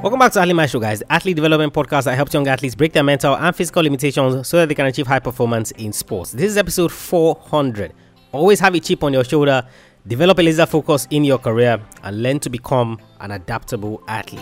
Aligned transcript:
Welcome 0.00 0.20
back 0.20 0.30
to 0.32 0.40
Athlete 0.40 0.54
Maestro, 0.54 0.78
guys, 0.78 1.00
the 1.00 1.12
athlete 1.12 1.34
development 1.34 1.74
podcast 1.74 2.04
that 2.04 2.14
helps 2.14 2.32
young 2.32 2.46
athletes 2.46 2.76
break 2.76 2.92
their 2.92 3.02
mental 3.02 3.36
and 3.36 3.56
physical 3.56 3.82
limitations 3.82 4.46
so 4.46 4.58
that 4.58 4.68
they 4.68 4.76
can 4.76 4.86
achieve 4.86 5.08
high 5.08 5.18
performance 5.18 5.72
in 5.72 5.92
sports. 5.92 6.30
This 6.30 6.52
is 6.52 6.56
episode 6.56 6.92
400. 6.92 7.92
Always 8.30 8.60
have 8.60 8.76
a 8.76 8.80
chip 8.80 9.02
on 9.02 9.12
your 9.12 9.24
shoulder, 9.24 9.66
develop 10.06 10.38
a 10.38 10.42
laser 10.42 10.66
focus 10.66 11.08
in 11.10 11.24
your 11.24 11.38
career, 11.38 11.82
and 12.04 12.22
learn 12.22 12.38
to 12.38 12.48
become 12.48 13.00
an 13.18 13.32
adaptable 13.32 14.00
athlete. 14.06 14.38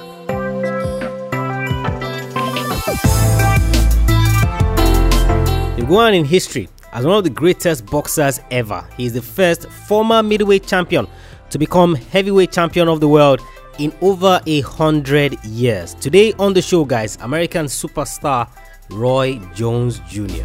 He'll 5.76 5.86
go 5.86 5.96
on 5.96 6.12
in 6.12 6.26
history 6.26 6.68
as 6.92 7.06
one 7.06 7.16
of 7.16 7.24
the 7.24 7.30
greatest 7.30 7.86
boxers 7.86 8.40
ever. 8.50 8.86
He 8.96 9.06
is 9.06 9.14
the 9.14 9.22
first 9.22 9.70
former 9.70 10.22
middleweight 10.22 10.66
champion 10.66 11.06
to 11.50 11.58
become 11.58 11.94
heavyweight 11.94 12.52
champion 12.52 12.88
of 12.88 13.00
the 13.00 13.08
world 13.08 13.40
in 13.78 13.92
over 14.00 14.40
a 14.46 14.60
hundred 14.62 15.42
years. 15.44 15.94
Today 15.94 16.32
on 16.38 16.54
the 16.54 16.62
show, 16.62 16.84
guys, 16.84 17.16
American 17.20 17.66
superstar 17.66 18.48
Roy 18.90 19.38
Jones 19.54 20.00
Jr. 20.08 20.44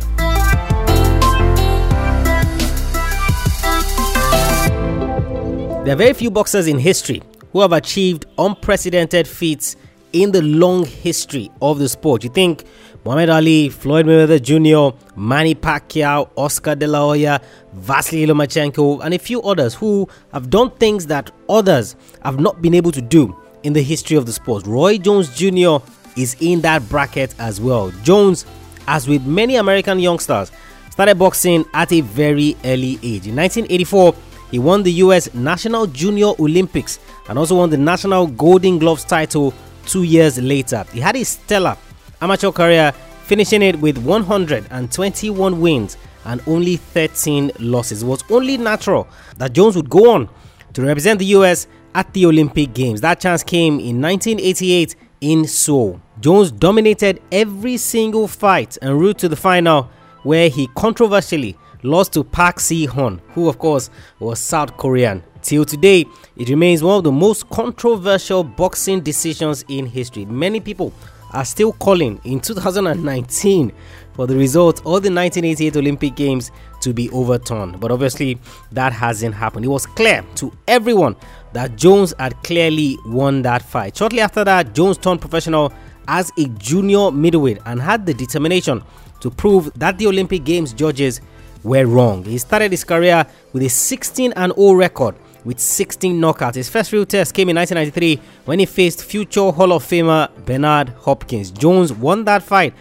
There 5.84 5.94
are 5.94 5.98
very 5.98 6.14
few 6.14 6.30
boxers 6.30 6.68
in 6.68 6.78
history 6.78 7.24
who 7.52 7.62
have 7.62 7.74
achieved 7.74 8.26
unprecedented 8.38 9.28
feats 9.28 9.76
in 10.14 10.32
the 10.32 10.42
long 10.42 10.86
history 10.86 11.50
of 11.62 11.80
the 11.80 11.90
sport. 11.90 12.24
You 12.24 12.30
think 12.30 12.66
Muhammad 13.04 13.30
Ali, 13.30 13.70
Floyd 13.70 14.06
Mayweather 14.06 14.40
Jr., 14.40 14.96
Manny 15.16 15.56
Pacquiao, 15.56 16.30
Oscar 16.38 16.76
De 16.76 16.86
La 16.86 17.00
Hoya, 17.00 17.42
Vasily 17.74 18.28
Lomachenko, 18.28 19.04
and 19.04 19.16
a 19.16 19.18
few 19.18 19.42
others 19.42 19.74
who 19.74 20.08
have 20.32 20.52
done 20.52 20.70
things 20.72 21.08
that 21.08 21.32
others 21.50 21.96
have 22.24 22.40
not 22.40 22.62
been 22.62 22.76
able 22.76 22.92
to 22.92 23.02
do 23.02 23.36
in 23.64 23.74
the 23.74 23.82
history 23.82 24.18
of 24.18 24.28
the 24.28 24.32
sport. 24.32 24.68
Roy 24.68 25.00
Jones 25.00 25.36
Jr. 25.36 25.78
is 26.16 26.36
in 26.42 26.62
that 26.62 26.88
bracket 26.90 27.34
as 27.40 27.60
well. 27.60 27.92
Jones, 28.04 28.46
as 28.88 29.08
with 29.08 29.26
many 29.26 29.56
American 29.56 30.00
youngsters, 30.00 30.52
started 30.92 31.18
boxing 31.18 31.66
at 31.74 31.92
a 31.92 32.02
very 32.02 32.56
early 32.66 33.00
age. 33.02 33.26
In 33.26 33.36
1984, 33.36 34.14
he 34.52 34.60
won 34.60 34.84
the 34.84 34.92
US 34.94 35.34
National 35.34 35.88
Junior 35.88 36.34
Olympics 36.40 37.00
and 37.30 37.40
also 37.40 37.58
won 37.58 37.72
the 37.72 37.78
National 37.78 38.28
Golden 38.28 38.78
Gloves 38.78 39.06
title 39.06 39.56
two 39.88 40.04
years 40.04 40.40
later. 40.40 40.86
He 40.94 41.00
had 41.00 41.16
a 41.16 41.24
stellar 41.24 41.76
amateur 42.22 42.52
career, 42.52 42.94
finishing 43.24 43.62
it 43.62 43.80
with 43.80 43.98
121 43.98 45.60
wins 45.60 45.98
and 46.26 46.42
only 46.48 46.78
13 46.78 47.52
losses. 47.60 48.04
It 48.04 48.06
was 48.06 48.24
only 48.30 48.58
natural 48.58 49.08
that 49.38 49.54
Jones 49.54 49.76
would 49.76 49.90
go 49.90 50.12
on 50.12 50.30
to 50.74 50.82
represent 50.84 51.20
the 51.20 51.26
US 51.26 51.68
at 51.96 52.12
the 52.14 52.26
Olympic 52.26 52.74
Games. 52.74 53.02
That 53.02 53.20
chance 53.20 53.44
came 53.44 53.80
in 53.80 54.02
1988 54.02 54.96
in 55.22 55.46
Seoul. 55.48 56.02
Jones 56.20 56.52
dominated 56.52 57.22
every 57.32 57.78
single 57.78 58.28
fight 58.28 58.78
en 58.82 58.98
route 58.98 59.18
to 59.20 59.30
the 59.30 59.36
final, 59.36 59.90
where 60.24 60.50
he 60.50 60.68
controversially 60.76 61.58
lost 61.84 62.14
to 62.14 62.24
Park 62.24 62.60
Si-hun, 62.60 63.20
who 63.34 63.50
of 63.50 63.58
course 63.58 63.90
was 64.20 64.40
South 64.40 64.78
Korean. 64.78 65.24
Till 65.42 65.66
today, 65.66 66.06
it 66.38 66.50
remains 66.50 66.84
one 66.84 66.98
of 66.98 67.04
the 67.04 67.12
most 67.12 67.50
controversial 67.50 68.44
boxing 68.44 69.02
decisions 69.02 69.66
in 69.68 69.88
history. 69.88 70.26
Many 70.26 70.60
people 70.60 70.94
are 71.34 71.46
still 71.46 71.74
calling 71.74 72.20
in 72.24 72.40
2019 72.40 73.72
for 74.14 74.28
the 74.28 74.36
result 74.36 74.80
of 74.80 75.04
the 75.04 75.12
1988 75.12 75.76
Olympic 75.78 76.16
Games 76.16 76.52
to 76.82 76.94
be 76.94 77.10
overturned. 77.12 77.80
But 77.80 77.92
obviously, 77.92 78.38
that 78.72 78.94
hasn't 78.94 79.36
happened. 79.36 79.66
It 79.66 79.70
was 79.70 79.86
clear 79.86 80.24
to 80.36 80.52
everyone 80.68 81.16
that 81.54 81.76
Jones 81.76 82.14
had 82.20 82.36
clearly 82.44 82.98
won 83.06 83.42
that 83.44 83.62
fight. 83.62 83.98
Shortly 83.98 84.22
after 84.22 84.44
that, 84.44 84.74
Jones 84.74 84.98
turned 84.98 85.22
professional 85.22 85.74
as 86.08 86.32
a 86.38 86.46
junior 86.58 87.12
middleweight 87.12 87.60
and 87.66 87.82
had 87.82 88.06
the 88.06 88.14
determination 88.14 88.84
to 89.22 89.30
prove 89.30 89.72
that 89.76 89.98
the 89.98 90.08
Olympic 90.08 90.44
Games 90.44 90.74
judges 90.74 91.22
were 91.64 91.86
wrong. 91.86 92.24
He 92.24 92.38
started 92.38 92.72
his 92.72 92.84
career 92.84 93.26
with 93.54 93.64
a 93.64 93.70
16 93.70 94.34
0 94.34 94.74
record 94.74 95.16
with 95.46 95.60
16 95.60 96.20
knockouts. 96.20 96.56
His 96.56 96.70
first 96.70 96.92
real 96.92 97.06
test 97.06 97.34
came 97.34 97.50
in 97.50 97.56
1993 97.56 98.22
when 98.46 98.60
he 98.60 98.66
faced 98.66 99.04
future 99.04 99.52
Hall 99.52 99.74
of 99.74 99.84
Famer 99.84 100.30
Bernard 100.46 100.90
Hopkins. 100.90 101.52
Jones 101.52 101.94
won 101.94 102.24
that 102.26 102.44
fight 102.44 102.74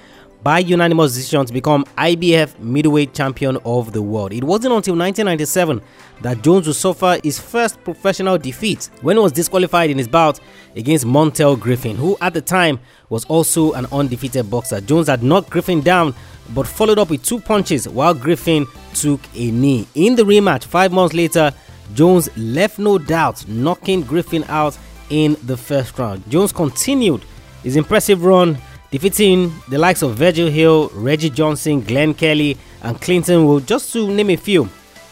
by 0.42 0.58
unanimous 0.58 1.14
decision 1.14 1.44
to 1.44 1.52
become 1.52 1.84
IBF 1.98 2.58
middleweight 2.58 3.12
champion 3.12 3.58
of 3.64 3.92
the 3.92 4.00
world. 4.00 4.32
It 4.32 4.44
wasn't 4.44 4.74
until 4.74 4.96
1997 4.96 5.82
that 6.22 6.42
Jones 6.42 6.66
would 6.66 6.76
suffer 6.76 7.18
his 7.22 7.38
first 7.38 7.82
professional 7.84 8.38
defeat 8.38 8.88
when 9.02 9.16
he 9.16 9.22
was 9.22 9.32
disqualified 9.32 9.90
in 9.90 9.98
his 9.98 10.08
bout 10.08 10.40
against 10.76 11.04
Montel 11.04 11.58
Griffin, 11.58 11.96
who 11.96 12.16
at 12.20 12.32
the 12.32 12.40
time 12.40 12.80
was 13.10 13.24
also 13.26 13.72
an 13.72 13.86
undefeated 13.92 14.50
boxer. 14.50 14.80
Jones 14.80 15.08
had 15.08 15.22
knocked 15.22 15.50
Griffin 15.50 15.80
down 15.82 16.14
but 16.54 16.66
followed 16.66 16.98
up 16.98 17.10
with 17.10 17.22
two 17.22 17.40
punches 17.40 17.88
while 17.88 18.14
Griffin 18.14 18.66
took 18.94 19.20
a 19.34 19.50
knee. 19.50 19.86
In 19.94 20.16
the 20.16 20.22
rematch, 20.22 20.64
five 20.64 20.92
months 20.92 21.14
later, 21.14 21.52
Jones 21.94 22.28
left 22.36 22.78
no 22.78 22.98
doubt, 22.98 23.46
knocking 23.48 24.02
Griffin 24.02 24.44
out 24.48 24.78
in 25.10 25.36
the 25.44 25.56
first 25.56 25.98
round. 25.98 26.28
Jones 26.30 26.52
continued 26.52 27.22
his 27.62 27.76
impressive 27.76 28.24
run, 28.24 28.58
defeating 28.90 29.52
the 29.68 29.78
likes 29.78 30.02
of 30.02 30.14
Virgil 30.14 30.48
Hill, 30.48 30.90
Reggie 30.94 31.30
Johnson, 31.30 31.80
Glen 31.80 32.14
Kelly, 32.14 32.56
and 32.82 33.00
Clinton 33.00 33.46
Will, 33.46 33.60
just 33.60 33.92
to 33.92 34.08
name 34.10 34.30
a 34.30 34.36
few. 34.36 34.64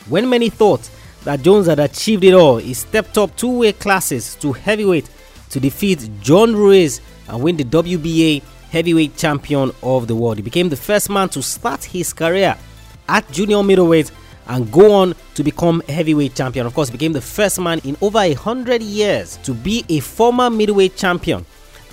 When 0.08 0.28
many 0.28 0.48
thought 0.48 0.88
that 1.24 1.42
Jones 1.42 1.66
had 1.66 1.78
achieved 1.78 2.24
it 2.24 2.32
all, 2.34 2.56
he 2.56 2.74
stepped 2.74 3.18
up 3.18 3.36
two 3.36 3.58
weight 3.58 3.78
classes 3.78 4.34
to 4.36 4.52
heavyweight 4.52 5.10
to 5.50 5.60
defeat 5.60 6.08
John 6.20 6.54
Ruiz 6.54 7.00
and 7.28 7.42
win 7.42 7.56
the 7.56 7.64
WBA 7.64 8.42
heavyweight 8.70 9.16
champion 9.16 9.72
of 9.82 10.06
the 10.06 10.14
world. 10.14 10.36
He 10.36 10.42
became 10.42 10.68
the 10.68 10.76
first 10.76 11.10
man 11.10 11.28
to 11.30 11.42
start 11.42 11.84
his 11.84 12.12
career 12.12 12.56
at 13.08 13.30
junior 13.32 13.62
middleweight 13.62 14.10
and 14.48 14.70
go 14.72 14.92
on 14.92 15.14
to 15.34 15.44
become 15.44 15.82
heavyweight 15.88 16.34
champion. 16.34 16.66
Of 16.66 16.74
course, 16.74 16.90
became 16.90 17.12
the 17.12 17.20
first 17.20 17.60
man 17.60 17.80
in 17.84 17.96
over 18.00 18.18
a 18.18 18.32
hundred 18.32 18.82
years 18.82 19.36
to 19.44 19.54
be 19.54 19.84
a 19.88 20.00
former 20.00 20.50
middleweight 20.50 20.96
champion 20.96 21.44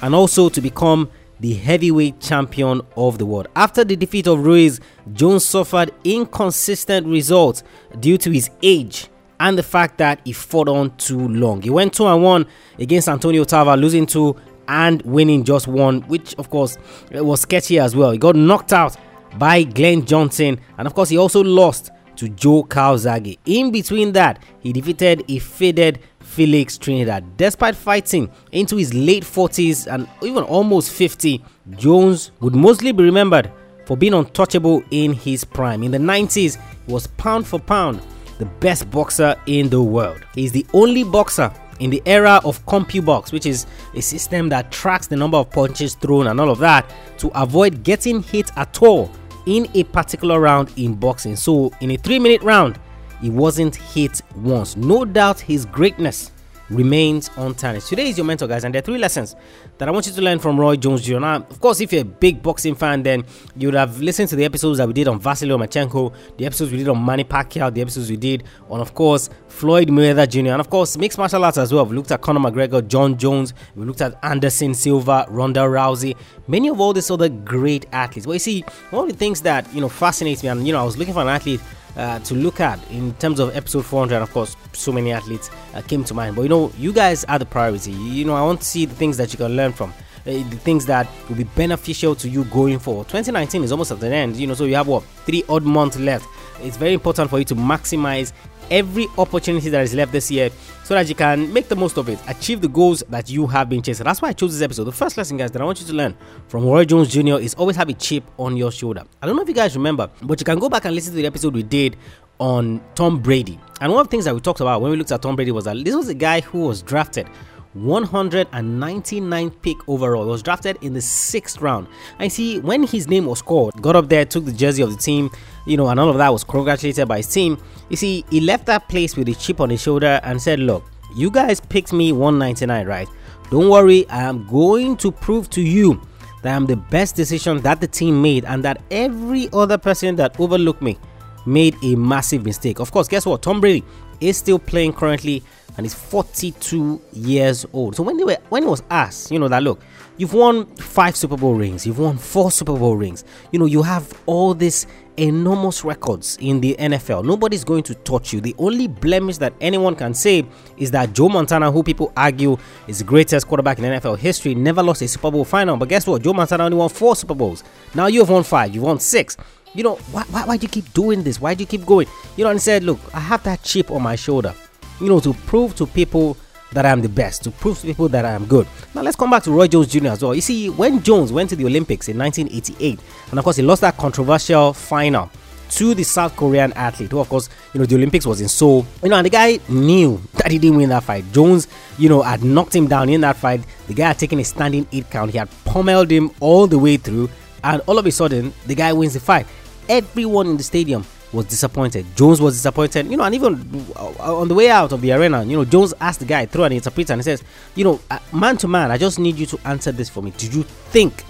and 0.02 0.16
also 0.16 0.50
to 0.50 0.62
become 0.62 1.10
the 1.40 1.54
heavyweight 1.54 2.20
champion 2.22 2.82
of 2.96 3.18
the 3.18 3.26
world. 3.26 3.48
After 3.56 3.84
the 3.84 3.96
defeat 3.96 4.28
of 4.28 4.46
Ruiz, 4.46 4.80
Jones 5.14 5.46
suffered 5.46 5.92
inconsistent 6.04 7.06
results 7.08 7.64
due 8.00 8.18
to 8.20 8.32
his 8.32 8.50
age 8.64 9.10
and 9.40 9.58
the 9.58 9.64
fact 9.64 9.98
that 9.98 10.22
he 10.24 10.32
fought 10.32 10.70
on 10.70 10.96
too 10.96 11.28
long. 11.28 11.62
He 11.62 11.70
went 11.70 11.94
2 11.94 12.08
and 12.08 12.24
1 12.24 12.46
against 12.80 13.10
Antonio 13.10 13.44
Tarver, 13.44 13.76
losing 13.76 14.06
2 14.06 14.36
and 14.70 15.02
winning 15.02 15.44
just 15.44 15.68
1, 15.68 16.04
which 16.04 16.36
of 16.36 16.50
course 16.50 16.78
was 17.12 17.42
sketchy 17.42 17.80
as 17.80 17.96
well. 17.96 18.12
He 18.12 18.18
got 18.18 18.38
knocked 18.38 18.72
out 18.72 18.96
by 19.38 19.64
Glen 19.64 20.06
Johnson, 20.06 20.60
and 20.78 20.88
of 20.88 20.94
course, 20.94 21.10
he 21.10 21.18
also 21.18 21.44
lost 21.44 21.92
to 22.18 22.30
Joe 22.30 22.64
Calzaghe. 22.64 23.38
In 23.46 23.72
between 23.72 24.12
that, 24.14 24.40
he 24.60 24.74
defeated 24.74 25.24
a 25.28 25.40
faded 25.40 26.00
Felix 26.20 26.78
Trinidad. 26.78 27.38
Despite 27.38 27.76
fighting 27.76 28.30
into 28.52 28.78
his 28.78 28.94
late 28.94 29.24
40s 29.24 29.92
and 29.92 30.08
even 30.22 30.44
almost 30.44 30.92
50, 30.92 31.44
Jones 31.72 32.32
would 32.42 32.56
mostly 32.56 32.92
be 32.92 33.04
remembered 33.04 33.52
for 33.86 33.96
being 33.96 34.14
untouchable 34.14 34.84
in 34.92 35.14
his 35.14 35.44
prime. 35.44 35.84
In 35.84 35.92
the 35.92 35.98
90s, 35.98 36.58
he 36.86 36.92
was 36.92 37.08
pound 37.08 37.48
for 37.48 37.60
pound 37.60 38.02
the 38.38 38.46
best 38.46 38.90
boxer 38.92 39.36
in 39.46 39.70
the 39.70 39.82
world. 39.82 40.26
He's 40.34 40.52
the 40.52 40.66
only 40.74 41.04
boxer 41.04 41.52
in 41.80 41.90
the 41.90 42.02
era 42.06 42.42
of 42.44 42.66
CompuBox, 42.66 43.32
which 43.32 43.46
is 43.46 43.66
a 43.94 44.02
system 44.02 44.50
that 44.50 44.72
tracks 44.72 45.08
the 45.08 45.16
number 45.16 45.38
of 45.38 45.50
punches 45.52 45.96
thrown 45.96 46.28
and 46.28 46.40
all 46.40 46.50
of 46.50 46.60
that, 46.60 46.92
to 47.20 47.30
avoid 47.40 47.84
getting 47.84 48.24
hit 48.24 48.52
at 48.58 48.82
all 48.82 49.12
in 49.46 49.68
a 49.74 49.84
particular 49.84 50.40
round 50.40 50.72
in 50.78 50.96
boxing. 50.96 51.36
So, 51.36 51.72
in 51.82 51.92
a 51.92 51.98
three 51.98 52.20
minute 52.20 52.42
round, 52.42 52.80
he 53.22 53.30
wasn't 53.30 53.76
hit 53.76 54.22
once. 54.36 54.76
No 54.76 55.06
doubt 55.06 55.40
his 55.40 55.66
greatness 55.66 56.32
remains 56.70 57.30
untarnished. 57.38 57.88
Today 57.88 58.10
is 58.10 58.18
your 58.18 58.26
mentor, 58.26 58.48
guys, 58.48 58.64
and 58.64 58.74
there 58.74 58.80
are 58.80 58.86
three 58.86 58.98
lessons 58.98 59.36
that 59.78 59.88
I 59.88 59.92
want 59.92 60.08
you 60.08 60.14
to 60.14 60.22
learn 60.22 60.40
from 60.40 60.60
Roy 60.60 60.76
Jones 60.76 61.02
Jr. 61.02 61.20
Now, 61.20 61.36
of 61.36 61.60
course, 61.60 61.82
if 61.82 61.94
you're 61.94 62.02
a 62.02 62.06
big 62.06 62.42
boxing 62.42 62.76
fan, 62.76 63.04
then 63.04 63.26
you 63.56 63.68
would 63.68 63.76
have 63.76 64.02
listened 64.02 64.30
to 64.30 64.36
the 64.36 64.46
episodes 64.46 64.78
that 64.80 64.88
we 64.88 64.94
did 64.94 65.08
on 65.08 65.20
Vasily 65.20 65.52
Lomachenko, 65.52 66.14
the 66.38 66.46
episodes 66.46 66.72
we 66.72 66.78
did 66.78 66.90
on 66.90 67.04
Manny 67.04 67.24
Pacquiao, 67.24 67.74
the 67.74 67.82
episodes 67.82 68.10
we 68.10 68.18
did 68.18 68.44
on, 68.70 68.80
of 68.82 68.94
course, 68.94 69.30
Floyd 69.48 69.90
Mayweather 69.90 70.28
Jr., 70.28 70.52
and 70.52 70.60
of 70.60 70.70
course, 70.70 70.98
mixed 70.98 71.18
martial 71.18 71.44
arts 71.46 71.58
as 71.58 71.74
well. 71.74 71.86
We 71.86 71.96
looked 71.96 72.12
at 72.12 72.22
Conor 72.22 72.40
McGregor, 72.40 72.86
Jon 72.86 73.18
Jones, 73.18 73.54
we 73.76 73.86
looked 73.86 74.02
at 74.02 74.18
Anderson 74.24 74.74
Silva, 74.74 75.26
Ronda 75.30 75.62
Rousey, 75.62 76.16
many 76.48 76.68
of 76.68 76.80
all 76.80 76.94
these 76.94 77.10
other 77.10 77.30
great 77.30 77.86
athletes. 77.92 78.26
But 78.26 78.34
you 78.34 78.40
see, 78.40 78.62
one 78.90 79.06
of 79.06 79.12
the 79.12 79.18
things 79.18 79.42
that 79.42 79.72
you 79.74 79.82
know 79.82 79.90
fascinates 79.90 80.44
me, 80.44 80.50
and 80.50 80.66
you 80.66 80.74
know, 80.74 80.82
I 80.82 80.84
was 80.84 80.98
looking 80.98 81.14
for 81.14 81.22
an 81.22 81.28
athlete 81.30 81.62
uh, 81.96 82.20
to 82.20 82.34
look 82.34 82.60
at 82.60 82.80
in 82.92 83.14
terms 83.16 83.40
of 83.40 83.56
episode 83.56 83.86
400. 83.86 84.22
Of 84.22 84.32
course, 84.32 84.56
so 84.74 84.92
many 84.92 85.12
athletes 85.12 85.50
uh, 85.74 85.82
came 85.82 86.04
to 86.06 86.14
mind, 86.14 86.36
but 86.36 86.44
you 86.44 86.50
know, 86.50 86.72
you 86.78 86.94
guys 86.94 87.24
are 87.26 87.40
the 87.40 87.46
priority. 87.46 87.92
You 87.92 88.26
know, 88.26 88.36
I 88.36 88.42
want 88.42 88.62
to 88.62 88.66
see 88.66 88.86
the 88.86 88.96
things 88.96 89.18
that 89.18 89.32
you 89.32 89.38
can 89.38 89.56
learn 89.56 89.74
from. 89.74 89.94
Uh, 90.28 90.32
the 90.50 90.58
things 90.58 90.88
that 90.88 91.08
will 91.30 91.36
be 91.36 91.44
beneficial 91.44 92.16
to 92.16 92.28
you 92.28 92.46
going 92.46 92.80
forward. 92.80 93.08
2019 93.08 93.64
is 93.64 93.72
almost 93.72 93.92
at 93.92 94.00
the 94.00 94.08
end, 94.08 94.36
you 94.36 94.48
know, 94.48 94.56
so 94.56 94.66
you 94.66 94.74
have 94.74 94.88
what 94.88 95.04
three 95.26 95.44
odd 95.48 95.64
months 95.64 96.00
left. 96.00 96.26
It's 96.62 96.78
very 96.78 96.94
important 96.94 97.30
for 97.30 97.38
you 97.38 97.46
to 97.46 97.56
maximize 97.56 98.34
every 98.72 99.08
opportunity 99.18 99.70
that 99.70 99.84
is 99.84 99.94
left 99.94 100.12
this 100.12 100.32
year 100.32 100.50
so 100.86 100.94
that 100.94 101.10
you 101.10 101.16
can 101.16 101.52
make 101.52 101.68
the 101.68 101.76
most 101.76 101.98
of 101.98 102.08
it, 102.10 102.20
achieve 102.28 102.62
the 102.62 102.68
goals 102.68 103.04
that 103.10 103.28
you 103.28 103.48
have 103.48 103.68
been 103.68 103.82
chasing. 103.82 104.04
That's 104.04 104.22
why 104.22 104.30
I 104.30 104.34
chose 104.34 104.54
this 104.54 104.62
episode. 104.62 104.84
The 104.84 104.92
first 104.92 105.18
lesson, 105.18 105.36
guys, 105.36 105.50
that 105.50 105.60
I 105.60 105.66
want 105.66 105.82
you 105.82 105.88
to 105.88 105.94
learn 105.94 106.16
from 106.48 106.64
Roy 106.64 106.86
Jones 106.86 107.08
Jr. 107.08 107.40
is 107.40 107.56
always 107.56 107.76
have 107.76 107.90
a 107.90 107.94
chip 107.94 108.24
on 108.38 108.56
your 108.56 108.72
shoulder. 108.72 109.04
I 109.20 109.26
don't 109.26 109.36
know 109.36 109.42
if 109.42 109.48
you 109.48 109.56
guys 109.56 109.76
remember, 109.76 110.12
but 110.22 110.40
you 110.40 110.46
can 110.46 110.60
go 110.60 110.70
back 110.70 110.86
and 110.86 110.94
listen 110.94 111.12
to 111.14 111.18
the 111.18 111.26
episode 111.26 111.56
we 111.56 111.64
did 111.64 111.98
on 112.40 112.82
Tom 112.94 113.20
Brady. 113.20 113.60
And 113.82 113.92
one 113.92 114.02
of 114.02 114.08
the 114.08 114.12
things 114.12 114.26
that 114.26 114.36
we 114.36 114.42
talked 114.42 114.60
about 114.60 114.80
when 114.80 114.92
we 114.92 114.98
looked 114.98 115.12
at 115.12 115.24
Tom 115.24 115.36
Brady 115.36 115.52
was 115.52 115.66
that 115.66 115.84
this 115.84 115.96
was 115.96 116.08
a 116.08 116.14
guy 116.14 116.42
who 116.42 116.60
was 116.60 116.84
drafted 116.84 117.28
199th 117.76 119.62
pick 119.64 119.78
overall. 119.90 120.24
He 120.24 120.30
was 120.30 120.44
drafted 120.44 120.78
in 120.82 120.94
the 120.94 121.02
sixth 121.02 121.62
round. 121.62 121.88
I 122.20 122.28
see 122.28 122.60
when 122.60 122.84
his 122.84 123.08
name 123.08 123.26
was 123.26 123.42
called, 123.42 123.82
got 123.82 123.96
up 123.96 124.10
there, 124.10 124.24
took 124.24 124.46
the 124.46 124.54
jersey 124.54 124.84
of 124.84 124.92
the 124.92 124.98
team, 124.98 125.32
you 125.66 125.78
know, 125.78 125.88
and 125.90 126.00
all 126.00 126.10
of 126.10 126.18
that 126.18 126.30
was 126.30 126.44
congratulated 126.44 127.08
by 127.08 127.18
his 127.18 127.28
team. 127.28 127.58
You 127.90 127.98
see, 127.98 128.26
he 128.30 128.40
left 128.42 128.66
that 128.68 128.88
place 128.90 129.16
with 129.16 129.28
a 129.30 129.36
chip 129.36 129.60
on 129.60 129.70
his 129.70 129.82
shoulder 129.82 130.20
and 130.24 130.42
said, 130.42 130.60
Look, 130.60 130.84
you 131.16 131.32
guys 131.32 131.60
picked 131.60 131.94
me 131.94 132.12
199, 132.12 132.88
right? 132.88 133.08
Don't 133.52 133.70
worry, 133.70 134.08
I 134.10 134.24
am 134.24 134.48
going 134.48 134.98
to 134.98 135.12
prove 135.12 135.50
to 135.52 135.62
you 135.62 136.02
that 136.42 136.56
I'm 136.56 136.66
the 136.66 136.76
best 136.76 137.16
decision 137.16 137.62
that 137.62 137.82
the 137.82 137.88
team 137.88 138.22
made 138.22 138.46
and 138.46 138.64
that 138.64 138.82
every 138.92 139.50
other 139.54 139.78
person 139.78 140.16
that 140.18 140.40
overlooked 140.40 140.82
me 140.82 140.98
made 141.46 141.76
a 141.84 141.96
massive 141.96 142.44
mistake. 142.44 142.80
Of 142.80 142.92
course, 142.92 143.08
guess 143.08 143.26
what? 143.26 143.42
Tom 143.42 143.62
Brady 143.62 143.84
is 144.28 144.38
still 144.38 144.60
playing 144.60 144.94
currently 144.94 145.44
and 145.78 145.86
he's 145.86 145.94
42 145.94 147.02
years 147.14 147.66
old. 147.74 147.96
So 147.96 148.04
when 148.04 148.18
they 148.18 148.24
were 148.24 148.38
when 148.50 148.64
he 148.64 148.70
was 148.70 148.84
asked, 148.90 149.32
you 149.32 149.40
know, 149.40 149.48
that 149.48 149.64
look, 149.64 149.82
you've 150.18 150.34
won 150.34 150.66
five 150.76 151.16
Super 151.16 151.38
Bowl 151.38 151.54
rings, 151.54 151.86
you've 151.86 152.00
won 152.00 152.18
four 152.18 152.52
Super 152.52 152.78
Bowl 152.78 152.96
rings, 152.96 153.24
you 153.52 153.60
know, 153.60 153.66
you 153.66 153.82
have 153.84 154.14
all 154.26 154.54
these 154.54 154.88
enormous 155.18 155.84
records 155.84 156.38
in 156.42 156.60
the 156.62 156.76
NFL. 156.80 157.26
Nobody's 157.26 157.64
going 157.64 157.84
to 157.84 157.96
touch 157.96 158.34
you. 158.34 158.42
The 158.42 158.56
only 158.58 158.88
blemish 158.88 159.38
that 159.38 159.54
anyone 159.62 159.96
can 159.96 160.14
say 160.14 160.46
is 160.78 160.92
that 160.92 161.14
Joe 161.14 161.30
Montana, 161.30 161.72
who 161.72 161.84
people 161.84 162.12
argue 162.18 162.58
is 162.88 163.00
the 163.00 163.06
greatest 163.06 163.48
quarterback 163.48 163.80
in 163.80 163.86
NFL 163.86 164.18
history, 164.18 164.56
never 164.56 164.84
lost 164.84 165.02
a 165.02 165.08
Super 165.08 165.32
Bowl 165.32 165.46
final. 165.46 165.78
But 165.78 165.90
guess 165.90 166.08
what? 166.08 166.22
Joe 166.22 166.34
Montana 166.34 166.66
only 166.66 166.78
won 166.78 166.90
four 166.90 167.16
Super 167.16 167.36
Bowls. 167.36 167.64
Now 167.94 168.08
you 168.08 168.20
have 168.20 168.30
won 168.30 168.44
five, 168.44 168.74
you've 168.74 168.84
won 168.84 169.00
six 169.00 169.38
you 169.76 169.84
know, 169.84 169.96
why, 170.12 170.24
why, 170.32 170.46
why 170.46 170.58
do 170.58 170.64
you 170.64 170.70
keep 170.70 170.92
doing 170.94 171.22
this? 171.22 171.40
Why 171.40 171.54
do 171.54 171.62
you 171.62 171.68
keep 171.68 171.86
going? 171.86 172.08
You 172.38 172.46
know, 172.46 172.50
and 172.50 172.62
said, 172.62 172.84
look, 172.84 173.00
I 173.14 173.20
have 173.20 173.44
that 173.44 173.62
chip 173.62 173.92
on 173.92 174.02
my 174.02 174.16
shoulder 174.16 174.56
you 175.00 175.08
know, 175.08 175.20
to 175.20 175.34
prove 175.34 175.76
to 175.76 175.86
people 175.86 176.38
that 176.72 176.86
I'm 176.86 177.02
the 177.02 177.10
best, 177.10 177.44
to 177.44 177.52
prove 177.52 177.80
to 177.80 177.88
people 177.88 178.10
that 178.10 178.26
I 178.26 178.32
am 178.32 178.46
good. 178.46 178.68
Now 178.94 179.02
let's 179.02 179.16
come 179.16 179.30
back 179.30 179.44
to 179.44 179.52
Roy 179.52 179.68
Jones 179.68 179.88
Jr. 179.88 180.08
as 180.08 180.24
well. 180.24 180.36
You 180.36 180.42
see, 180.42 180.70
when 180.70 181.02
Jones 181.02 181.32
went 181.32 181.50
to 181.52 181.56
the 181.56 181.66
Olympics 181.66 182.10
in 182.10 182.18
1988, 182.18 183.00
and 183.30 183.40
of 183.40 183.44
course 183.44 183.58
he 183.58 183.64
lost 183.64 183.82
that 183.82 183.98
controversial 183.98 184.74
final 184.74 185.30
to 185.72 185.94
the 185.94 186.04
South 186.04 186.36
Korean 186.36 186.74
athlete, 186.74 187.12
who 187.12 187.20
of 187.20 187.30
course, 187.30 187.50
you 187.74 187.80
know, 187.80 187.86
the 187.86 187.96
Olympics 187.96 188.26
was 188.26 188.42
in 188.42 188.48
Seoul. 188.48 188.86
You 189.04 189.10
know, 189.10 189.18
and 189.18 189.26
the 189.26 189.30
guy 189.30 189.60
knew 189.70 190.22
that 190.34 190.52
he 190.52 190.60
didn't 190.60 190.78
win 190.78 190.90
that 190.90 191.04
fight. 191.04 191.24
Jones, 191.32 191.68
you 191.98 192.10
know, 192.10 192.22
had 192.22 192.44
knocked 192.44 192.76
him 192.76 192.88
down 192.88 193.10
in 193.10 193.22
that 193.22 193.38
fight. 193.38 193.62
The 193.88 193.94
guy 193.94 194.08
had 194.08 194.20
taken 194.20 194.40
a 194.40 194.44
standing 194.44 194.88
eight 194.92 195.10
count. 195.10 195.32
He 195.32 195.38
had 195.38 195.50
pummeled 195.66 196.12
him 196.12 196.32
all 196.40 196.68
the 196.68 196.80
way 196.80 196.98
through, 196.98 197.30
and 197.64 197.82
all 197.88 197.98
of 197.98 198.06
a 198.06 198.12
sudden, 198.12 198.54
the 198.66 198.76
guy 198.76 198.92
wins 198.94 199.14
the 199.14 199.20
fight. 199.20 199.48
Everyone 199.88 200.48
in 200.48 200.58
the 200.58 200.64
stadium 200.64 201.06
was 201.32 201.46
disappointed. 201.46 202.06
Jones 202.16 202.42
was 202.42 202.56
disappointed. 202.56 203.10
You 203.10 203.18
know, 203.18 203.24
and 203.24 203.36
even 203.36 203.86
uh, 203.96 204.40
on 204.40 204.48
the 204.48 204.56
way 204.56 204.70
out 204.70 204.92
of 204.92 205.02
the 205.02 205.12
arena, 205.12 205.44
you 205.44 205.58
know, 205.58 205.66
Jones 205.66 205.94
asked 206.00 206.20
the 206.20 206.26
guy 206.26 206.46
through 206.46 206.64
an 206.64 206.72
interpreter 206.72 207.14
and 207.14 207.20
he 207.20 207.24
says, 207.24 207.44
you 207.76 207.84
know, 207.84 208.00
uh, 208.10 208.20
man 208.34 208.58
to 208.58 208.68
man, 208.68 208.92
I 208.92 208.98
just 208.98 209.20
need 209.20 209.38
you 209.38 209.46
to 209.48 209.60
answer 209.66 209.92
this 209.92 210.10
for 210.10 210.24
me. 210.24 210.32
Did 210.32 210.54
you 210.54 210.64
think 210.64 211.24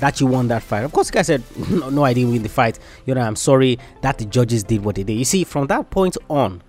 that 0.00 0.20
you 0.20 0.26
won 0.26 0.48
that 0.48 0.62
fight? 0.62 0.84
Of 0.84 0.92
course, 0.92 1.08
the 1.08 1.14
guy 1.14 1.22
said, 1.22 1.42
no, 1.70 1.88
no, 1.90 2.04
I 2.04 2.12
didn't 2.12 2.32
win 2.32 2.42
the 2.42 2.48
fight. 2.48 2.78
You 3.06 3.14
know, 3.14 3.20
I'm 3.20 3.36
sorry 3.36 3.78
that 4.02 4.18
the 4.18 4.24
judges 4.24 4.64
did 4.64 4.84
what 4.84 4.96
they 4.96 5.04
did. 5.04 5.14
You 5.14 5.24
see, 5.24 5.44
from 5.44 5.68
that 5.68 5.90
point 5.90 6.16
on, 6.28 6.62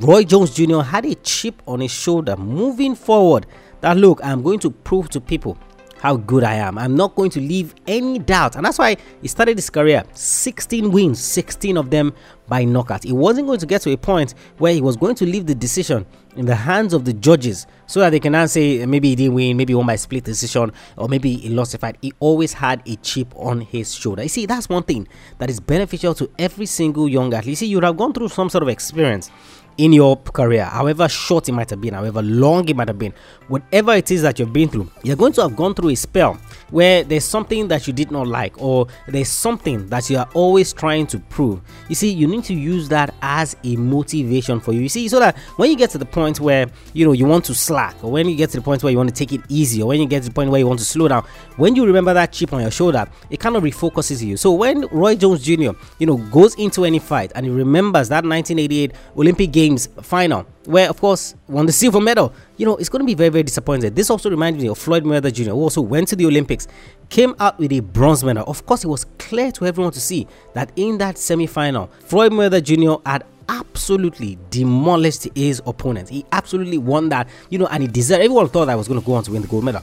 Roy 0.00 0.24
Jones 0.24 0.54
Jr. 0.54 0.80
had 0.80 1.04
a 1.04 1.14
chip 1.16 1.60
on 1.66 1.80
his 1.80 1.90
shoulder 1.90 2.36
moving 2.36 2.94
forward 2.94 3.46
that 3.80 3.96
look, 3.96 4.20
I'm 4.22 4.42
going 4.42 4.60
to 4.60 4.70
prove 4.70 5.08
to 5.10 5.20
people 5.20 5.58
how 6.00 6.16
good 6.16 6.44
I 6.44 6.54
am. 6.54 6.78
I'm 6.78 6.96
not 6.96 7.14
going 7.14 7.30
to 7.30 7.40
leave 7.40 7.74
any 7.86 8.18
doubt. 8.18 8.56
And 8.56 8.64
that's 8.64 8.78
why 8.78 8.96
he 9.20 9.28
started 9.28 9.56
his 9.58 9.70
career 9.70 10.04
16 10.14 10.90
wins, 10.90 11.20
16 11.20 11.76
of 11.76 11.90
them 11.90 12.14
by 12.48 12.64
knockout. 12.64 13.04
He 13.04 13.12
wasn't 13.12 13.46
going 13.46 13.58
to 13.58 13.66
get 13.66 13.82
to 13.82 13.92
a 13.92 13.96
point 13.96 14.34
where 14.58 14.72
he 14.72 14.80
was 14.80 14.96
going 14.96 15.14
to 15.16 15.26
leave 15.26 15.46
the 15.46 15.54
decision 15.54 16.06
in 16.36 16.46
the 16.46 16.54
hands 16.54 16.94
of 16.94 17.04
the 17.04 17.12
judges 17.12 17.66
so 17.86 18.00
that 18.00 18.10
they 18.10 18.20
can 18.20 18.32
now 18.32 18.46
say 18.46 18.80
eh, 18.80 18.86
maybe 18.86 19.08
he 19.10 19.16
didn't 19.16 19.34
win, 19.34 19.56
maybe 19.56 19.72
he 19.72 19.74
won 19.74 19.86
by 19.86 19.96
split 19.96 20.24
decision, 20.24 20.72
or 20.96 21.08
maybe 21.08 21.36
he 21.36 21.48
lost 21.48 21.74
a 21.74 21.78
fight. 21.78 21.96
He 22.00 22.12
always 22.20 22.52
had 22.52 22.82
a 22.86 22.96
chip 22.96 23.34
on 23.36 23.60
his 23.60 23.94
shoulder. 23.94 24.22
You 24.22 24.28
see, 24.28 24.46
that's 24.46 24.68
one 24.68 24.84
thing 24.84 25.08
that 25.38 25.50
is 25.50 25.58
beneficial 25.60 26.14
to 26.14 26.30
every 26.38 26.66
single 26.66 27.08
young 27.08 27.34
athlete. 27.34 27.50
You 27.50 27.56
see, 27.56 27.66
you 27.66 27.80
have 27.80 27.96
gone 27.96 28.12
through 28.12 28.28
some 28.28 28.48
sort 28.48 28.62
of 28.62 28.68
experience 28.68 29.30
in 29.78 29.92
your 29.92 30.16
career, 30.16 30.64
however 30.64 31.08
short 31.08 31.48
it 31.48 31.52
might 31.52 31.70
have 31.70 31.80
been, 31.80 31.94
however 31.94 32.20
long 32.20 32.68
it 32.68 32.76
might 32.76 32.88
have 32.88 32.98
been, 32.98 33.14
whatever 33.46 33.94
it 33.94 34.10
is 34.10 34.22
that 34.22 34.38
you've 34.38 34.52
been 34.52 34.68
through, 34.68 34.90
you're 35.04 35.16
going 35.16 35.32
to 35.32 35.42
have 35.42 35.56
gone 35.56 35.72
through 35.72 35.90
a 35.90 35.94
spell 35.94 36.34
where 36.70 37.04
there's 37.04 37.24
something 37.24 37.68
that 37.68 37.86
you 37.86 37.92
did 37.92 38.10
not 38.10 38.26
like, 38.26 38.60
or 38.60 38.86
there's 39.06 39.28
something 39.28 39.86
that 39.88 40.10
you 40.10 40.18
are 40.18 40.28
always 40.34 40.72
trying 40.72 41.06
to 41.06 41.18
prove. 41.18 41.60
You 41.88 41.94
see, 41.94 42.10
you 42.12 42.26
need 42.26 42.44
to 42.44 42.54
use 42.54 42.88
that 42.90 43.14
as 43.22 43.56
a 43.64 43.76
motivation 43.76 44.60
for 44.60 44.72
you. 44.72 44.80
You 44.80 44.88
see, 44.88 45.08
so 45.08 45.18
that 45.20 45.38
when 45.56 45.70
you 45.70 45.76
get 45.76 45.90
to 45.90 45.98
the 45.98 46.04
point 46.04 46.40
where 46.40 46.66
you 46.92 47.06
know 47.06 47.12
you 47.12 47.24
want 47.24 47.44
to 47.46 47.54
slack, 47.54 47.96
or 48.02 48.10
when 48.10 48.28
you 48.28 48.36
get 48.36 48.50
to 48.50 48.58
the 48.58 48.62
point 48.62 48.82
where 48.82 48.90
you 48.90 48.98
want 48.98 49.08
to 49.08 49.14
take 49.14 49.32
it 49.32 49.40
easy, 49.48 49.80
or 49.82 49.88
when 49.88 50.00
you 50.00 50.06
get 50.06 50.22
to 50.24 50.28
the 50.28 50.34
point 50.34 50.50
where 50.50 50.58
you 50.58 50.66
want 50.66 50.80
to 50.80 50.84
slow 50.84 51.08
down, 51.08 51.24
when 51.56 51.74
you 51.76 51.86
remember 51.86 52.12
that 52.12 52.32
chip 52.32 52.52
on 52.52 52.60
your 52.60 52.70
shoulder, 52.70 53.06
it 53.30 53.40
kind 53.40 53.56
of 53.56 53.62
refocuses 53.62 54.24
you. 54.24 54.36
So 54.36 54.52
when 54.52 54.86
Roy 54.88 55.14
Jones 55.14 55.42
Jr. 55.42 55.70
you 55.98 56.06
know 56.06 56.16
goes 56.16 56.54
into 56.56 56.84
any 56.84 56.98
fight 56.98 57.32
and 57.34 57.46
he 57.46 57.52
remembers 57.52 58.08
that 58.08 58.24
1988 58.24 58.92
Olympic 59.16 59.52
Games 59.52 59.67
Games 59.68 59.86
final, 60.00 60.46
where 60.64 60.88
of 60.88 60.98
course 60.98 61.34
won 61.46 61.66
the 61.66 61.72
silver 61.72 62.00
medal. 62.00 62.32
You 62.56 62.64
know, 62.64 62.76
it's 62.76 62.88
going 62.88 63.00
to 63.00 63.06
be 63.06 63.14
very, 63.14 63.28
very 63.28 63.42
disappointed. 63.42 63.94
This 63.94 64.08
also 64.08 64.30
reminds 64.30 64.62
me 64.62 64.68
of 64.68 64.78
Floyd 64.78 65.04
Mayweather 65.04 65.32
Jr., 65.32 65.50
who 65.50 65.60
also 65.60 65.82
went 65.82 66.08
to 66.08 66.16
the 66.16 66.24
Olympics, 66.24 66.66
came 67.10 67.34
out 67.38 67.58
with 67.58 67.70
a 67.72 67.80
bronze 67.80 68.24
medal. 68.24 68.44
Of 68.46 68.64
course, 68.64 68.84
it 68.84 68.86
was 68.88 69.04
clear 69.18 69.52
to 69.52 69.66
everyone 69.66 69.92
to 69.92 70.00
see 70.00 70.26
that 70.54 70.72
in 70.76 70.96
that 70.98 71.18
semi-final, 71.18 71.88
Floyd 72.00 72.32
Mayweather 72.32 72.62
Jr. 72.62 73.02
had 73.08 73.24
absolutely 73.50 74.38
demolished 74.48 75.28
his 75.34 75.60
opponent. 75.66 76.08
He 76.08 76.24
absolutely 76.32 76.78
won 76.78 77.10
that, 77.10 77.28
you 77.50 77.58
know, 77.58 77.66
and 77.66 77.82
he 77.82 77.88
deserved. 77.88 78.22
Everyone 78.22 78.48
thought 78.48 78.70
I 78.70 78.76
was 78.76 78.88
going 78.88 79.00
to 79.00 79.06
go 79.06 79.14
on 79.14 79.24
to 79.24 79.32
win 79.32 79.42
the 79.42 79.48
gold 79.48 79.64
medal. 79.64 79.82